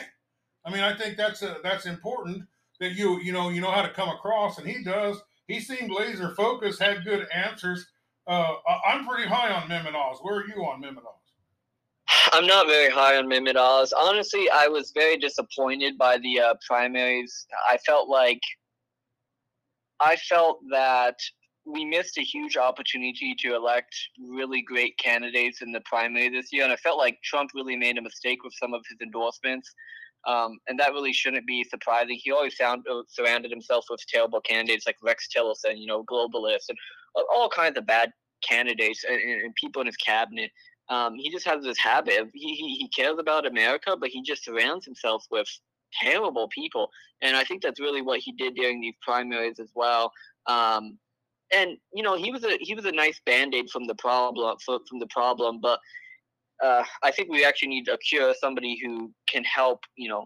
[0.65, 2.43] I mean, I think that's a, that's important
[2.79, 5.17] that you you know you know how to come across, and he does.
[5.47, 7.85] He seemed laser focused, had good answers.
[8.27, 8.55] Uh,
[8.87, 10.17] I'm pretty high on Mehmet Oz.
[10.21, 11.25] Where are you on Mehmet Oz?
[12.31, 13.55] I'm not very high on Mehmet
[13.97, 17.45] Honestly, I was very disappointed by the uh, primaries.
[17.69, 18.41] I felt like
[19.99, 21.15] I felt that
[21.65, 26.63] we missed a huge opportunity to elect really great candidates in the primary this year,
[26.63, 29.73] and I felt like Trump really made a mistake with some of his endorsements.
[30.25, 32.19] Um, and that really shouldn't be surprising.
[32.21, 36.69] He always found, uh, surrounded himself with terrible candidates like Rex Tillerson, you know, globalists,
[36.69, 36.77] and
[37.33, 38.11] all kinds of bad
[38.41, 40.51] candidates and, and people in his cabinet.
[40.89, 44.21] Um, he just has this habit of he, he, he cares about America, but he
[44.21, 45.47] just surrounds himself with
[46.01, 46.89] terrible people.
[47.21, 50.11] And I think that's really what he did during these primaries as well.
[50.47, 50.97] Um,
[51.53, 54.57] and you know, he was a he was a nice band aid from the problem
[54.65, 55.79] from the problem, but
[56.63, 60.25] uh, I think we actually need a cure, somebody who can help, you know,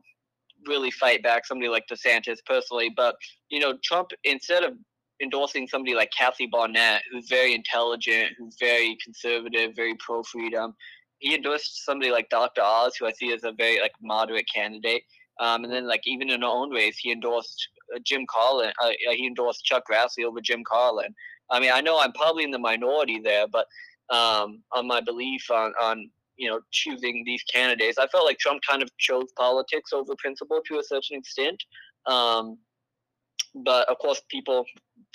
[0.68, 1.46] really fight back.
[1.46, 3.16] Somebody like DeSantis personally, but
[3.50, 4.74] you know, Trump instead of
[5.22, 10.74] endorsing somebody like Kathy Barnette, who's very intelligent, who's very conservative, very pro freedom,
[11.20, 12.62] he endorsed somebody like Dr.
[12.62, 15.04] Oz, who I see as a very like moderate candidate.
[15.40, 18.72] Um, and then, like even in our own race, he endorsed uh, Jim Carlin.
[18.84, 21.14] Uh, he endorsed Chuck Grassley over Jim Carlin.
[21.50, 23.66] I mean, I know I'm probably in the minority there, but
[24.10, 26.10] um, on my belief on, on
[26.40, 30.62] you know choosing these candidates, I felt like Trump kind of chose politics over principle
[30.68, 31.62] to a certain extent.
[32.08, 32.58] Um,
[33.54, 34.66] but of course, people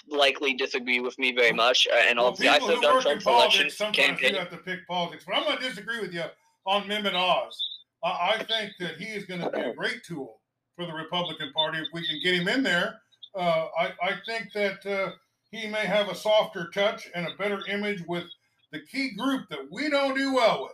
[0.09, 1.89] likely disagree with me very much.
[1.91, 4.35] Uh, and Well, also, I who on Trump's election politics sometimes campaign.
[4.35, 6.25] you have to pick politics, but I'm going to disagree with you
[6.67, 7.61] on Mehmet Oz.
[8.05, 10.41] I, I think that he is going to be a great tool
[10.77, 13.01] for the Republican Party if we can get him in there.
[13.35, 15.13] Uh, I, I think that uh,
[15.51, 18.25] he may have a softer touch and a better image with
[18.73, 20.73] the key group that we don't do well with,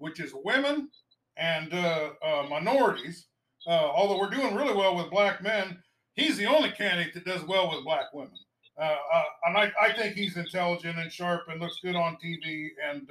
[0.00, 0.88] which is women
[1.36, 3.26] and uh, uh, minorities.
[3.66, 5.78] Uh, although we're doing really well with black men,
[6.14, 8.32] he's the only candidate that does well with black women.
[8.78, 12.68] Uh, uh, and I, I think he's intelligent and sharp and looks good on TV.
[12.90, 13.06] And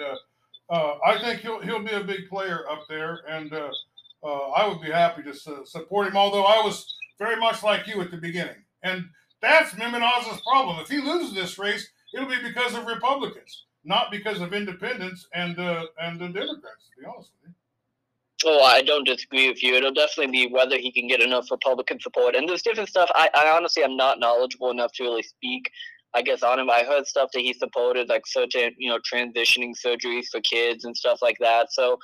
[0.71, 3.21] I think he'll he'll be a big player up there.
[3.29, 6.17] And I would be happy to su- support him.
[6.17, 9.05] Although I was very much like you at the beginning, and
[9.41, 10.79] that's Mehmet Oz's problem.
[10.79, 15.57] If he loses this race, it'll be because of Republicans, not because of independents and
[15.59, 16.89] uh, and the Democrats.
[16.95, 17.55] To be honest with you.
[18.45, 19.75] Oh, I don't disagree with you.
[19.75, 22.35] It'll definitely be whether he can get enough Republican support.
[22.35, 23.11] And there's different stuff.
[23.13, 25.69] I, I honestly am not knowledgeable enough to really speak,
[26.13, 26.69] I guess, on him.
[26.69, 30.95] I heard stuff that he supported, like certain, you know, transitioning surgeries for kids and
[30.95, 31.73] stuff like that.
[31.73, 31.99] So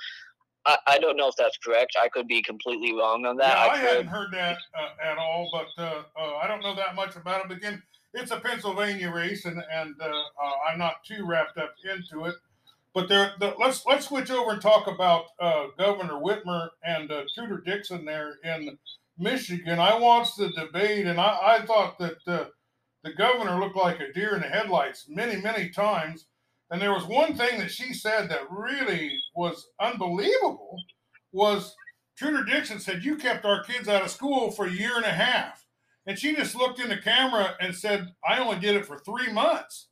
[0.66, 1.96] I, I don't know if that's correct.
[2.02, 3.56] I could be completely wrong on that.
[3.56, 6.74] yeah, I, I've hadn't heard, that uh, at all, but uh, uh, I don't know
[6.74, 7.48] that much about it.
[7.48, 7.82] But again,
[8.16, 12.34] it's a Pennsylvania race, and and uh, uh, I'm not too wrapped up into it.
[12.94, 17.24] But there, the, let's let's switch over and talk about uh, Governor Whitmer and uh,
[17.34, 18.78] Tudor Dixon there in
[19.18, 19.78] Michigan.
[19.78, 22.46] I watched the debate, and I, I thought that uh,
[23.04, 26.26] the governor looked like a deer in the headlights many many times.
[26.70, 30.76] And there was one thing that she said that really was unbelievable
[31.32, 31.76] was
[32.18, 35.12] Tudor Dixon said, You kept our kids out of school for a year and a
[35.12, 35.65] half.
[36.06, 39.32] And she just looked in the camera and said, I only did it for three
[39.32, 39.88] months.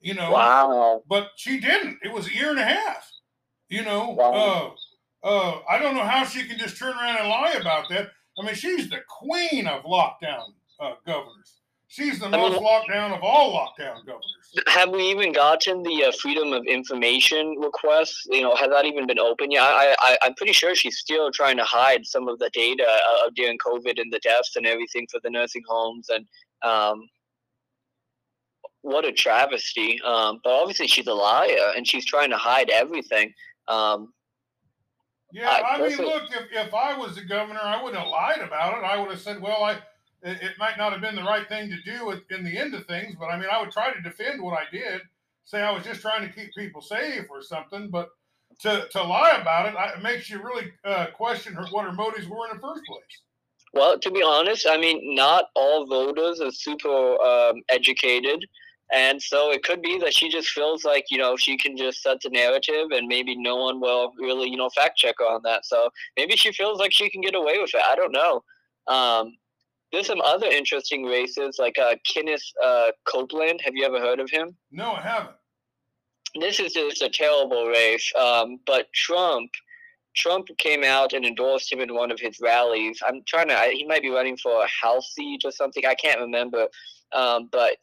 [0.00, 1.02] You know, wow.
[1.08, 1.98] but she didn't.
[2.02, 3.08] It was a year and a half.
[3.68, 4.76] You know, Wow.
[5.22, 8.08] uh, uh, I don't know how she can just turn around and lie about that.
[8.38, 11.59] I mean, she's the queen of lockdown uh, governors.
[11.92, 14.36] She's the most lockdown of all lockdown governors.
[14.68, 18.14] Have we even gotten the uh, freedom of information request?
[18.30, 19.64] You know, has that even been open yet?
[19.64, 23.26] I, I, I'm pretty sure she's still trying to hide some of the data uh,
[23.26, 26.08] of during COVID and the deaths and everything for the nursing homes.
[26.10, 26.26] And
[26.62, 27.08] um,
[28.82, 30.00] what a travesty.
[30.02, 33.32] Um, but obviously, she's a liar and she's trying to hide everything.
[33.66, 34.12] Um,
[35.32, 38.42] Yeah, I I mean, look, if, if I was the governor, I wouldn't have lied
[38.42, 38.84] about it.
[38.84, 39.78] I would have said, well, I
[40.22, 42.86] it, it might not have been the right thing to do in the end of
[42.86, 45.02] things, but I mean, I would try to defend what I did,
[45.44, 47.90] say I was just trying to keep people safe or something.
[47.90, 48.08] But
[48.60, 52.28] to, to lie about it, it makes you really uh, question her, what her motives
[52.28, 53.22] were in the first place.
[53.72, 58.44] Well, to be honest, I mean, not all voters are super um, educated.
[58.92, 62.02] And so it could be that she just feels like, you know, she can just
[62.02, 65.64] set the narrative and maybe no one will really, you know, fact check on that.
[65.64, 67.82] So maybe she feels like she can get away with it.
[67.86, 68.42] I don't know.
[68.88, 69.36] Um,
[69.92, 73.60] there's some other interesting races like uh, Kenneth uh, Copeland.
[73.64, 74.56] Have you ever heard of him?
[74.70, 75.36] No, I haven't.
[76.40, 78.10] this is just a terrible race.
[78.18, 79.50] Um, but Trump,
[80.14, 83.00] Trump came out and endorsed him in one of his rallies.
[83.06, 83.58] I'm trying to.
[83.58, 85.84] I, he might be running for a House seat or something.
[85.86, 86.68] I can't remember.
[87.12, 87.76] Um, but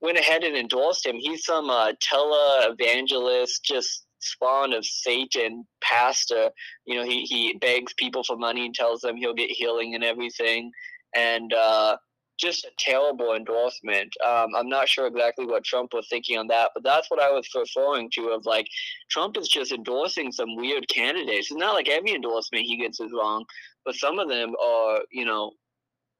[0.00, 1.16] went ahead and endorsed him.
[1.16, 6.50] He's some uh, tele-evangelist, just spawn of Satan pastor.
[6.86, 10.04] You know, he he begs people for money and tells them he'll get healing and
[10.04, 10.70] everything.
[11.14, 11.96] And uh,
[12.38, 14.12] just a terrible endorsement.
[14.26, 17.30] Um, I'm not sure exactly what Trump was thinking on that, but that's what I
[17.30, 18.30] was referring to.
[18.30, 18.66] Of like,
[19.10, 21.50] Trump is just endorsing some weird candidates.
[21.50, 23.44] It's not like every endorsement he gets is wrong,
[23.84, 25.52] but some of them are, you know,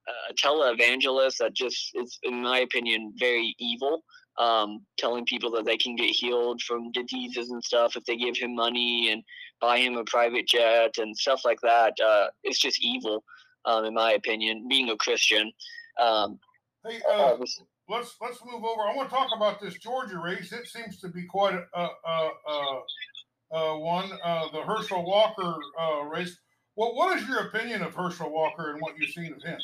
[0.09, 4.03] uh, televangelists that just is, in my opinion, very evil.
[4.39, 8.37] Um, telling people that they can get healed from diseases and stuff if they give
[8.39, 9.23] him money and
[9.61, 11.93] buy him a private jet and stuff like that.
[12.03, 13.23] Uh, it's just evil,
[13.65, 14.67] um, in my opinion.
[14.69, 15.53] Being a Christian,
[16.01, 16.39] um,
[16.87, 18.83] Hey, uh, obviously- let's let's move over.
[18.83, 20.53] I want to talk about this Georgia race.
[20.53, 24.11] It seems to be quite a, a, a, a, a one.
[24.25, 26.39] Uh, the Herschel Walker uh, race.
[26.77, 29.61] Well, what is your opinion of Herschel Walker and what you've seen of him?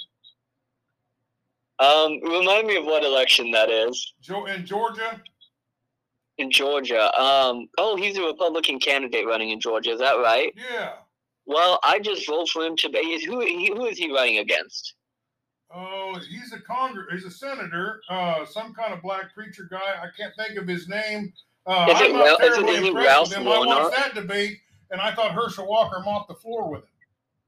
[1.79, 5.21] Um, remind me of what election that is in Georgia?
[6.39, 7.19] in Georgia.
[7.19, 9.93] Um, oh, he's a Republican candidate running in Georgia.
[9.93, 10.53] Is that right?
[10.71, 10.93] Yeah.
[11.47, 13.25] Well, I just vote for him to be.
[13.25, 13.41] Who
[13.75, 14.95] who is he running against?
[15.75, 17.07] Oh, he's a congress.
[17.13, 18.01] He's a senator.
[18.09, 19.95] Uh, some kind of black preacher guy.
[20.03, 21.33] I can't think of his name.
[21.67, 23.49] Uh, Is it I'm not Ralph- terribly is it impressed Ralph with him.
[23.49, 24.59] I watched that debate,
[24.93, 26.89] and I thought Herschel Walker mopped the floor with him.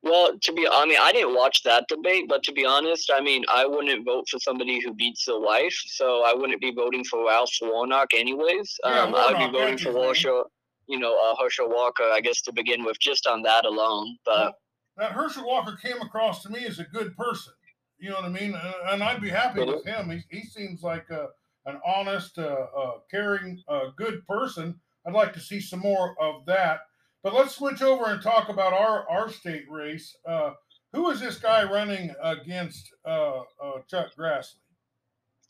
[0.03, 3.20] Well, to be, I mean, I didn't watch that debate, but to be honest, I
[3.20, 7.05] mean, I wouldn't vote for somebody who beats their wife, so I wouldn't be voting
[7.05, 8.78] for Ralph Warnock anyways.
[8.84, 9.92] Um, I would be voting for.
[9.92, 10.51] Herschel,
[10.89, 14.16] you know, uh, Herschel Walker, I guess, to begin with, just on that alone.
[14.24, 14.55] But
[14.97, 17.53] That Herschel Walker came across to me as a good person.
[17.99, 18.55] You know what I mean?
[18.55, 20.11] And, and I'd be happy with him.
[20.11, 21.28] He, he seems like a,
[21.66, 24.80] an honest, uh, uh, caring, uh, good person.
[25.07, 26.80] I'd like to see some more of that.
[27.22, 30.16] But let's switch over and talk about our our state race.
[30.26, 30.53] Uh,
[30.93, 34.61] who is this guy running against uh, uh, Chuck Grassley?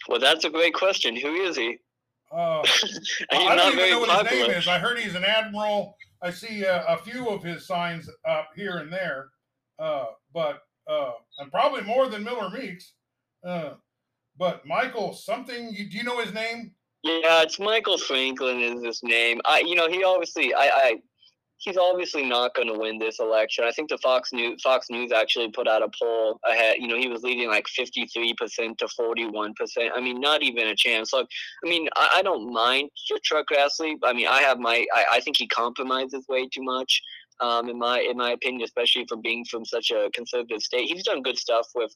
[0.09, 1.15] Well, that's a great question.
[1.15, 1.79] Who is he?
[2.31, 2.63] Uh,
[3.33, 4.39] I don't even know what popular.
[4.39, 4.69] his name is.
[4.69, 5.97] I heard he's an admiral.
[6.23, 9.29] I see uh, a few of his signs up here and there,
[9.79, 10.61] uh, but
[10.91, 12.93] uh, and probably more than Miller Meeks.
[13.45, 13.75] Uh,
[14.37, 15.73] but Michael something.
[15.73, 16.73] You, do you know his name?
[17.05, 19.41] Yeah, it's Michael Franklin is his name.
[19.45, 20.97] I, you know, he obviously, I, I
[21.59, 23.65] he's obviously not going to win this election.
[23.65, 26.77] I think the Fox News Fox News actually put out a poll ahead.
[26.79, 29.93] You know, he was leading like fifty three percent to forty one percent.
[29.95, 31.13] I mean, not even a chance.
[31.13, 31.29] Look,
[31.65, 32.91] I mean, I, I don't mind
[33.23, 33.97] Chuck Grassley.
[34.03, 34.87] I mean, I have my.
[34.95, 37.03] I, I think he compromises way too much.
[37.41, 41.05] Um, in my in my opinion, especially for being from such a conservative state, he's
[41.05, 41.95] done good stuff with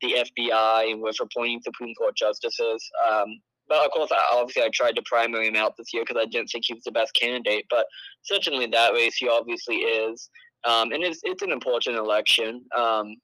[0.00, 2.88] the FBI and with appointing Supreme Court justices.
[3.10, 6.26] Um, but of course, obviously, I tried to primary him out this year because I
[6.26, 7.66] didn't think he was the best candidate.
[7.70, 7.86] But
[8.22, 10.28] certainly, that race he obviously is,
[10.64, 12.64] um, and it's it's an important election.
[12.76, 13.16] Um,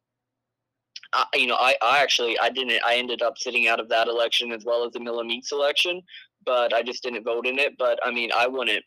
[1.12, 4.08] I, you know, I, I actually I didn't I ended up sitting out of that
[4.08, 6.02] election as well as the Miller Meeks election,
[6.44, 7.74] but I just didn't vote in it.
[7.78, 8.84] But I mean, I wouldn't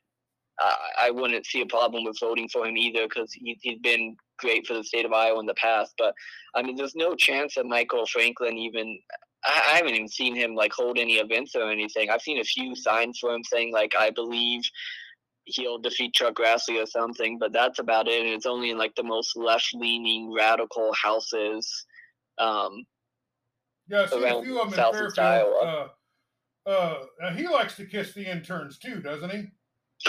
[0.60, 4.16] I, I wouldn't see a problem with voting for him either because he, he's been
[4.38, 5.94] great for the state of Iowa in the past.
[5.98, 6.14] But
[6.56, 9.00] I mean, there's no chance that Michael Franklin even
[9.48, 12.10] I, haven't even seen him like hold any events or anything.
[12.10, 14.62] I've seen a few signs for him saying like I believe
[15.46, 18.22] he'll defeat Chuck Grassley or something, but that's about it.
[18.22, 21.86] And it's only in like the most left leaning radical houses.
[22.38, 22.86] Um,
[23.88, 25.54] yeah, I see a few of them in Fairfield.
[25.64, 25.88] Uh,
[26.70, 29.48] uh, he likes to kiss the interns too, doesn't he?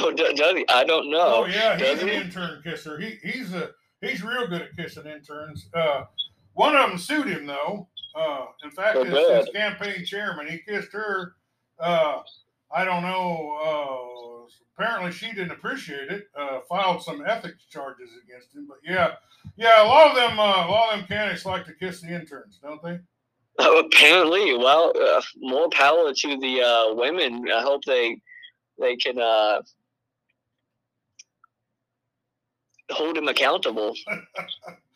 [0.01, 0.69] Oh, does he?
[0.69, 1.45] I don't know.
[1.45, 2.15] Oh yeah, he's does an he?
[2.17, 3.01] intern kisser.
[3.01, 3.71] He he's a
[4.03, 5.71] he's real good at kissing interns.
[5.73, 6.05] Uh,
[6.53, 7.89] one of them sued him though.
[8.19, 11.35] Uh, in fact, his, his, campaign chairman, he kissed her.
[11.79, 12.21] Uh,
[12.75, 14.47] I don't know.
[14.49, 16.29] Uh, apparently, she didn't appreciate it.
[16.37, 18.67] Uh, filed some ethics charges against him.
[18.67, 19.13] But yeah,
[19.57, 22.09] yeah, a lot of them, uh, a lot of them candidates like to kiss the
[22.09, 22.99] interns, don't they?
[23.61, 27.45] Oh, apparently, well, uh, more power to the women.
[27.55, 28.21] I hope they
[28.81, 29.19] they can
[32.91, 33.95] hold him accountable.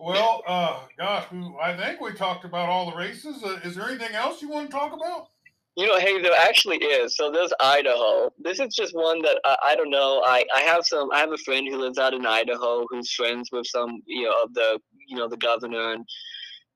[0.00, 1.26] Well, uh, gosh,
[1.60, 3.44] I think we talked about all the races.
[3.44, 5.28] Uh, is there anything else you want to talk about?
[5.76, 7.16] You know, hey, there actually is.
[7.16, 8.32] So there's Idaho.
[8.38, 10.22] This is just one that I, I don't know.
[10.24, 11.10] I, I have some.
[11.12, 14.42] I have a friend who lives out in Idaho who's friends with some, you know,
[14.42, 16.06] of the, you know, the governor and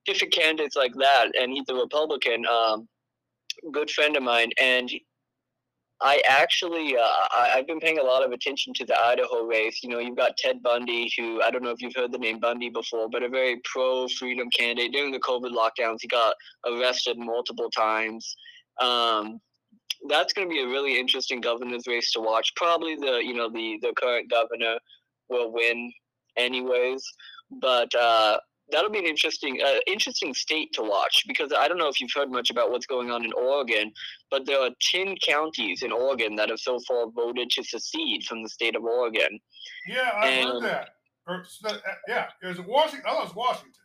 [0.05, 1.31] different candidates like that.
[1.39, 2.45] And he's a Republican.
[2.45, 2.87] Um,
[3.71, 4.89] good friend of mine, and
[6.01, 9.79] I actually, uh, I, have been paying a lot of attention to the Idaho race.
[9.81, 12.39] You know, you've got Ted Bundy, who I don't know if you've heard the name
[12.39, 14.91] Bundy before, but a very pro freedom candidate.
[14.91, 16.35] During the COVID lockdowns, he got
[16.65, 18.35] arrested multiple times.
[18.81, 19.39] Um,
[20.09, 22.51] that's going to be a really interesting governor's race to watch.
[22.57, 24.77] Probably the, you know, the the current governor
[25.29, 25.91] will win,
[26.35, 27.03] anyways.
[27.61, 28.37] But uh,
[28.71, 32.13] that'll be an interesting uh, interesting state to watch because I don't know if you've
[32.13, 33.91] heard much about what's going on in Oregon,
[34.31, 38.43] but there are ten counties in Oregon that have so far voted to secede from
[38.43, 39.39] the state of Oregon.
[39.87, 40.89] Yeah, I and, heard that.
[41.27, 43.09] Or, uh, yeah, it was Washington.
[43.09, 43.81] It was Washington.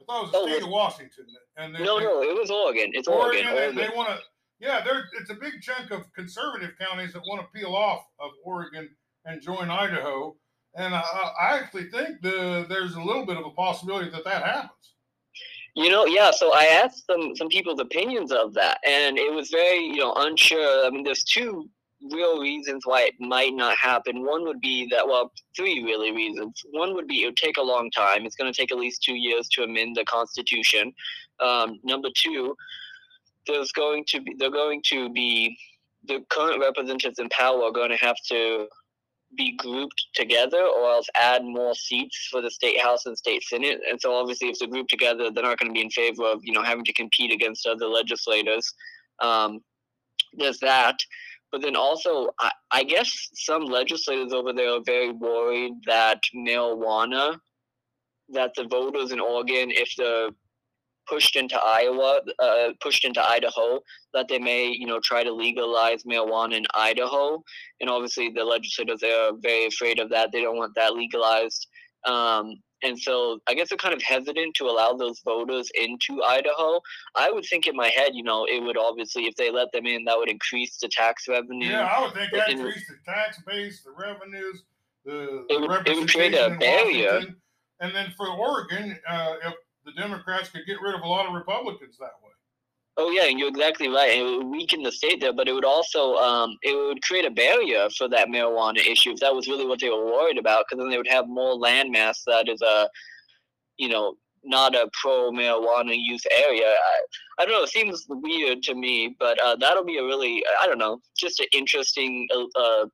[0.00, 1.24] I thought it was the oh, state of Washington.
[1.56, 2.90] And they, no, they, no, it was Oregon.
[2.92, 3.46] It's Oregon.
[3.46, 3.74] Oregon.
[3.74, 4.18] They, they want to.
[4.58, 5.04] Yeah, there.
[5.20, 8.88] It's a big chunk of conservative counties that want to peel off of Oregon
[9.24, 10.36] and join Idaho
[10.76, 11.00] and I,
[11.40, 14.70] I actually think the, there's a little bit of a possibility that that happens.
[15.74, 16.30] You know, yeah.
[16.30, 20.14] So I asked some some people's opinions of that, and it was very you know
[20.14, 20.86] unsure.
[20.86, 21.68] I mean, there's two
[22.12, 24.24] real reasons why it might not happen.
[24.24, 26.62] One would be that, well, three really reasons.
[26.70, 28.24] One would be it would take a long time.
[28.24, 30.92] It's going to take at least two years to amend the Constitution.
[31.40, 32.54] Um, number two,
[33.46, 35.58] there's going to be they're going to be
[36.08, 38.68] the current representatives in power are going to have to
[39.36, 43.80] be grouped together or else add more seats for the state house and state senate.
[43.88, 46.40] And so obviously if they're grouped together they're not going to be in favor of
[46.42, 48.72] you know having to compete against other legislators
[49.20, 49.60] um,
[50.34, 50.96] there's that.
[51.52, 57.38] But then also I, I guess some legislators over there are very worried that marijuana
[58.28, 60.34] that the voters in oregon if the
[61.08, 63.80] pushed into Iowa, uh, pushed into Idaho,
[64.14, 67.42] that they may, you know, try to legalize marijuana in Idaho.
[67.80, 70.30] And obviously, the legislators are very afraid of that.
[70.32, 71.66] They don't want that legalized.
[72.04, 76.80] Um, and so I guess they're kind of hesitant to allow those voters into Idaho.
[77.16, 79.86] I would think in my head, you know, it would obviously, if they let them
[79.86, 81.70] in, that would increase the tax revenue.
[81.70, 84.64] Yeah, I would think that increase the tax base, the revenues,
[85.04, 87.22] the, the it, would, it would create a barrier.
[87.80, 89.54] And then for Oregon, uh, if
[89.86, 92.32] the Democrats could get rid of a lot of Republicans that way.
[92.98, 94.18] Oh yeah, and you're exactly right.
[94.18, 97.30] It would weaken the state there, but it would also um, it would create a
[97.30, 100.64] barrier for that marijuana issue if that was really what they were worried about.
[100.68, 102.88] Because then they would have more landmass that is a,
[103.76, 104.14] you know,
[104.44, 106.68] not a pro marijuana use area.
[106.68, 107.64] I, I don't know.
[107.64, 111.38] It seems weird to me, but uh, that'll be a really I don't know, just
[111.38, 112.86] an interesting uh, uh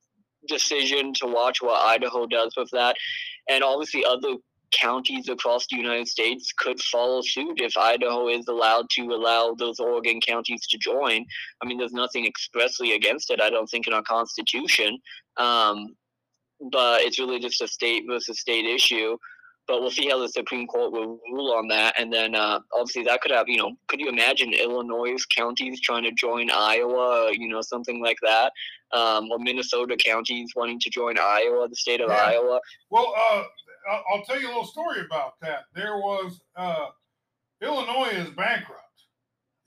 [0.49, 2.97] decision to watch what Idaho does with that,
[3.49, 4.35] and obviously other
[4.73, 9.79] counties across the United States could follow suit if Idaho is allowed to allow those
[9.79, 11.25] Oregon counties to join.
[11.63, 14.99] I mean, there's nothing expressly against it, I don't think, in our Constitution.
[15.37, 15.95] Um,
[16.71, 19.17] but it's really just a state versus state issue.
[19.69, 21.95] But we'll see how the Supreme Court will rule on that.
[21.97, 26.03] And then uh, obviously that could have, you know, could you imagine Illinois counties trying
[26.03, 28.53] to join Iowa, you know, something like that?
[28.93, 32.17] Um, or Minnesota counties wanting to join Iowa, the state of yeah.
[32.17, 32.61] Iowa.
[32.91, 33.45] Well, uh,
[33.91, 35.65] I'll tell you a little story about that.
[35.75, 36.87] There was uh,
[37.61, 38.81] Illinois is bankrupt.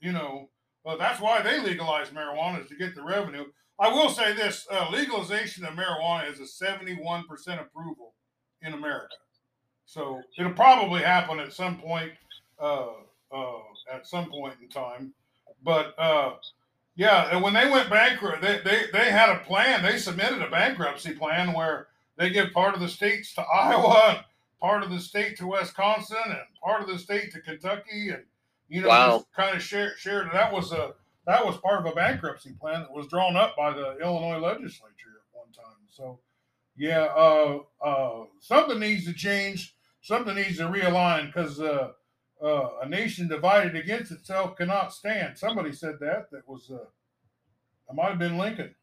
[0.00, 0.50] You know,
[0.84, 3.46] well, that's why they legalized marijuana is to get the revenue.
[3.78, 8.14] I will say this: uh, legalization of marijuana is a seventy-one percent approval
[8.62, 9.16] in America.
[9.84, 12.12] So it'll probably happen at some point,
[12.58, 12.88] uh,
[13.32, 13.58] uh,
[13.92, 15.12] at some point in time.
[15.62, 16.34] But uh,
[16.96, 19.82] yeah, when they went bankrupt, they, they they had a plan.
[19.82, 24.24] They submitted a bankruptcy plan where they give part of the states to Iowa,
[24.60, 28.22] part of the state to Wisconsin, and part of the state to Kentucky, and
[28.68, 29.24] you know, wow.
[29.34, 29.98] kind of shared.
[29.98, 30.94] Shared that was a
[31.26, 35.20] that was part of a bankruptcy plan that was drawn up by the Illinois legislature
[35.20, 35.76] at one time.
[35.90, 36.20] So,
[36.76, 39.74] yeah, uh, uh, something needs to change.
[40.02, 41.90] Something needs to realign because uh,
[42.42, 45.36] uh, a nation divided against itself cannot stand.
[45.36, 46.30] Somebody said that.
[46.30, 48.74] That was uh, it might have been Lincoln.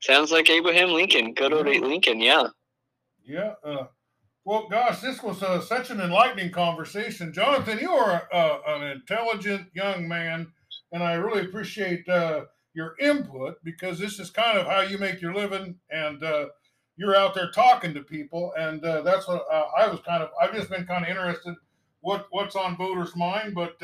[0.00, 1.34] Sounds like Abraham Lincoln.
[1.34, 2.20] Good old Lincoln.
[2.20, 2.48] Yeah.
[3.26, 3.54] Yeah.
[3.64, 3.86] Uh,
[4.44, 7.32] well, gosh, this was uh, such an enlightening conversation.
[7.32, 10.52] Jonathan, you are uh, an intelligent young man,
[10.92, 12.44] and I really appreciate uh,
[12.74, 16.46] your input because this is kind of how you make your living, and uh,
[16.96, 20.28] you're out there talking to people, and uh, that's what I was kind of.
[20.40, 21.54] I've just been kind of interested
[22.00, 23.82] what what's on voters' mind, but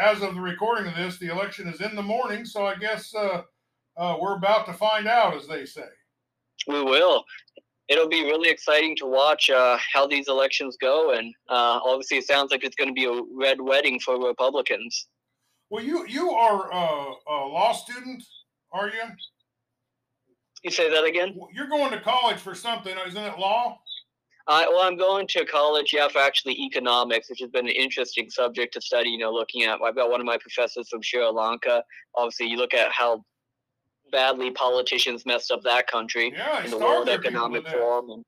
[0.00, 3.14] as of the recording of this, the election is in the morning, so I guess
[3.96, 5.88] we're about to find out, as they say.
[6.66, 7.24] We will
[7.88, 11.12] it'll be really exciting to watch uh, how these elections go.
[11.12, 15.08] And uh, obviously, it sounds like it's going to be a red wedding for Republicans.
[15.70, 18.22] Well, you you are a, a law student,
[18.72, 19.02] are you?
[20.62, 21.38] You say that again?
[21.52, 23.38] You're going to college for something, isn't it?
[23.38, 23.78] Law.
[24.46, 28.28] Uh, well, I'm going to college, yeah, for actually economics, which has been an interesting
[28.28, 29.08] subject to study.
[29.10, 31.82] You know, looking at, I've got one of my professors from Sri Lanka.
[32.14, 33.24] Obviously, you look at how
[34.14, 38.24] badly politicians messed up that country yeah, in the World Economic Forum, and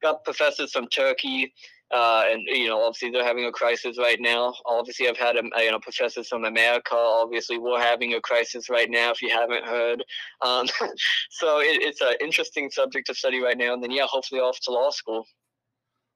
[0.00, 1.52] got professors from Turkey.
[1.92, 4.54] Uh, and you know, obviously they're having a crisis right now.
[4.64, 6.94] Obviously, I've had a, you know professors from America.
[6.94, 9.10] Obviously, we're having a crisis right now.
[9.10, 10.04] If you haven't heard,
[10.40, 10.68] um,
[11.30, 13.74] so it, it's an interesting subject to study right now.
[13.74, 15.26] And then, yeah, hopefully off to law school.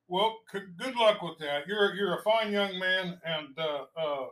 [0.07, 1.67] Well, good luck with that.
[1.67, 4.27] You're you're a fine young man, and uh, uh,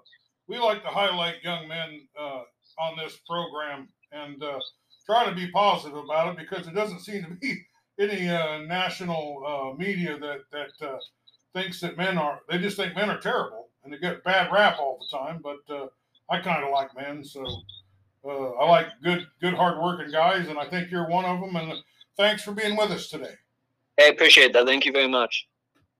[0.47, 2.43] we like to highlight young men uh,
[2.79, 4.59] on this program and uh,
[5.07, 7.65] try to be positive about it because it doesn't seem to be
[7.99, 10.99] any uh, national uh, media that that uh,
[11.53, 14.79] thinks that men are they just think men are terrible and they get bad rap
[14.79, 15.41] all the time.
[15.43, 15.87] But uh,
[16.29, 17.45] I kind of like men, so
[18.25, 21.57] uh, I like good good hardworking guys, and I think you're one of them.
[21.57, 21.73] And
[22.17, 23.35] thanks for being with us today.
[23.99, 24.67] I appreciate that.
[24.67, 25.47] Thank you very much.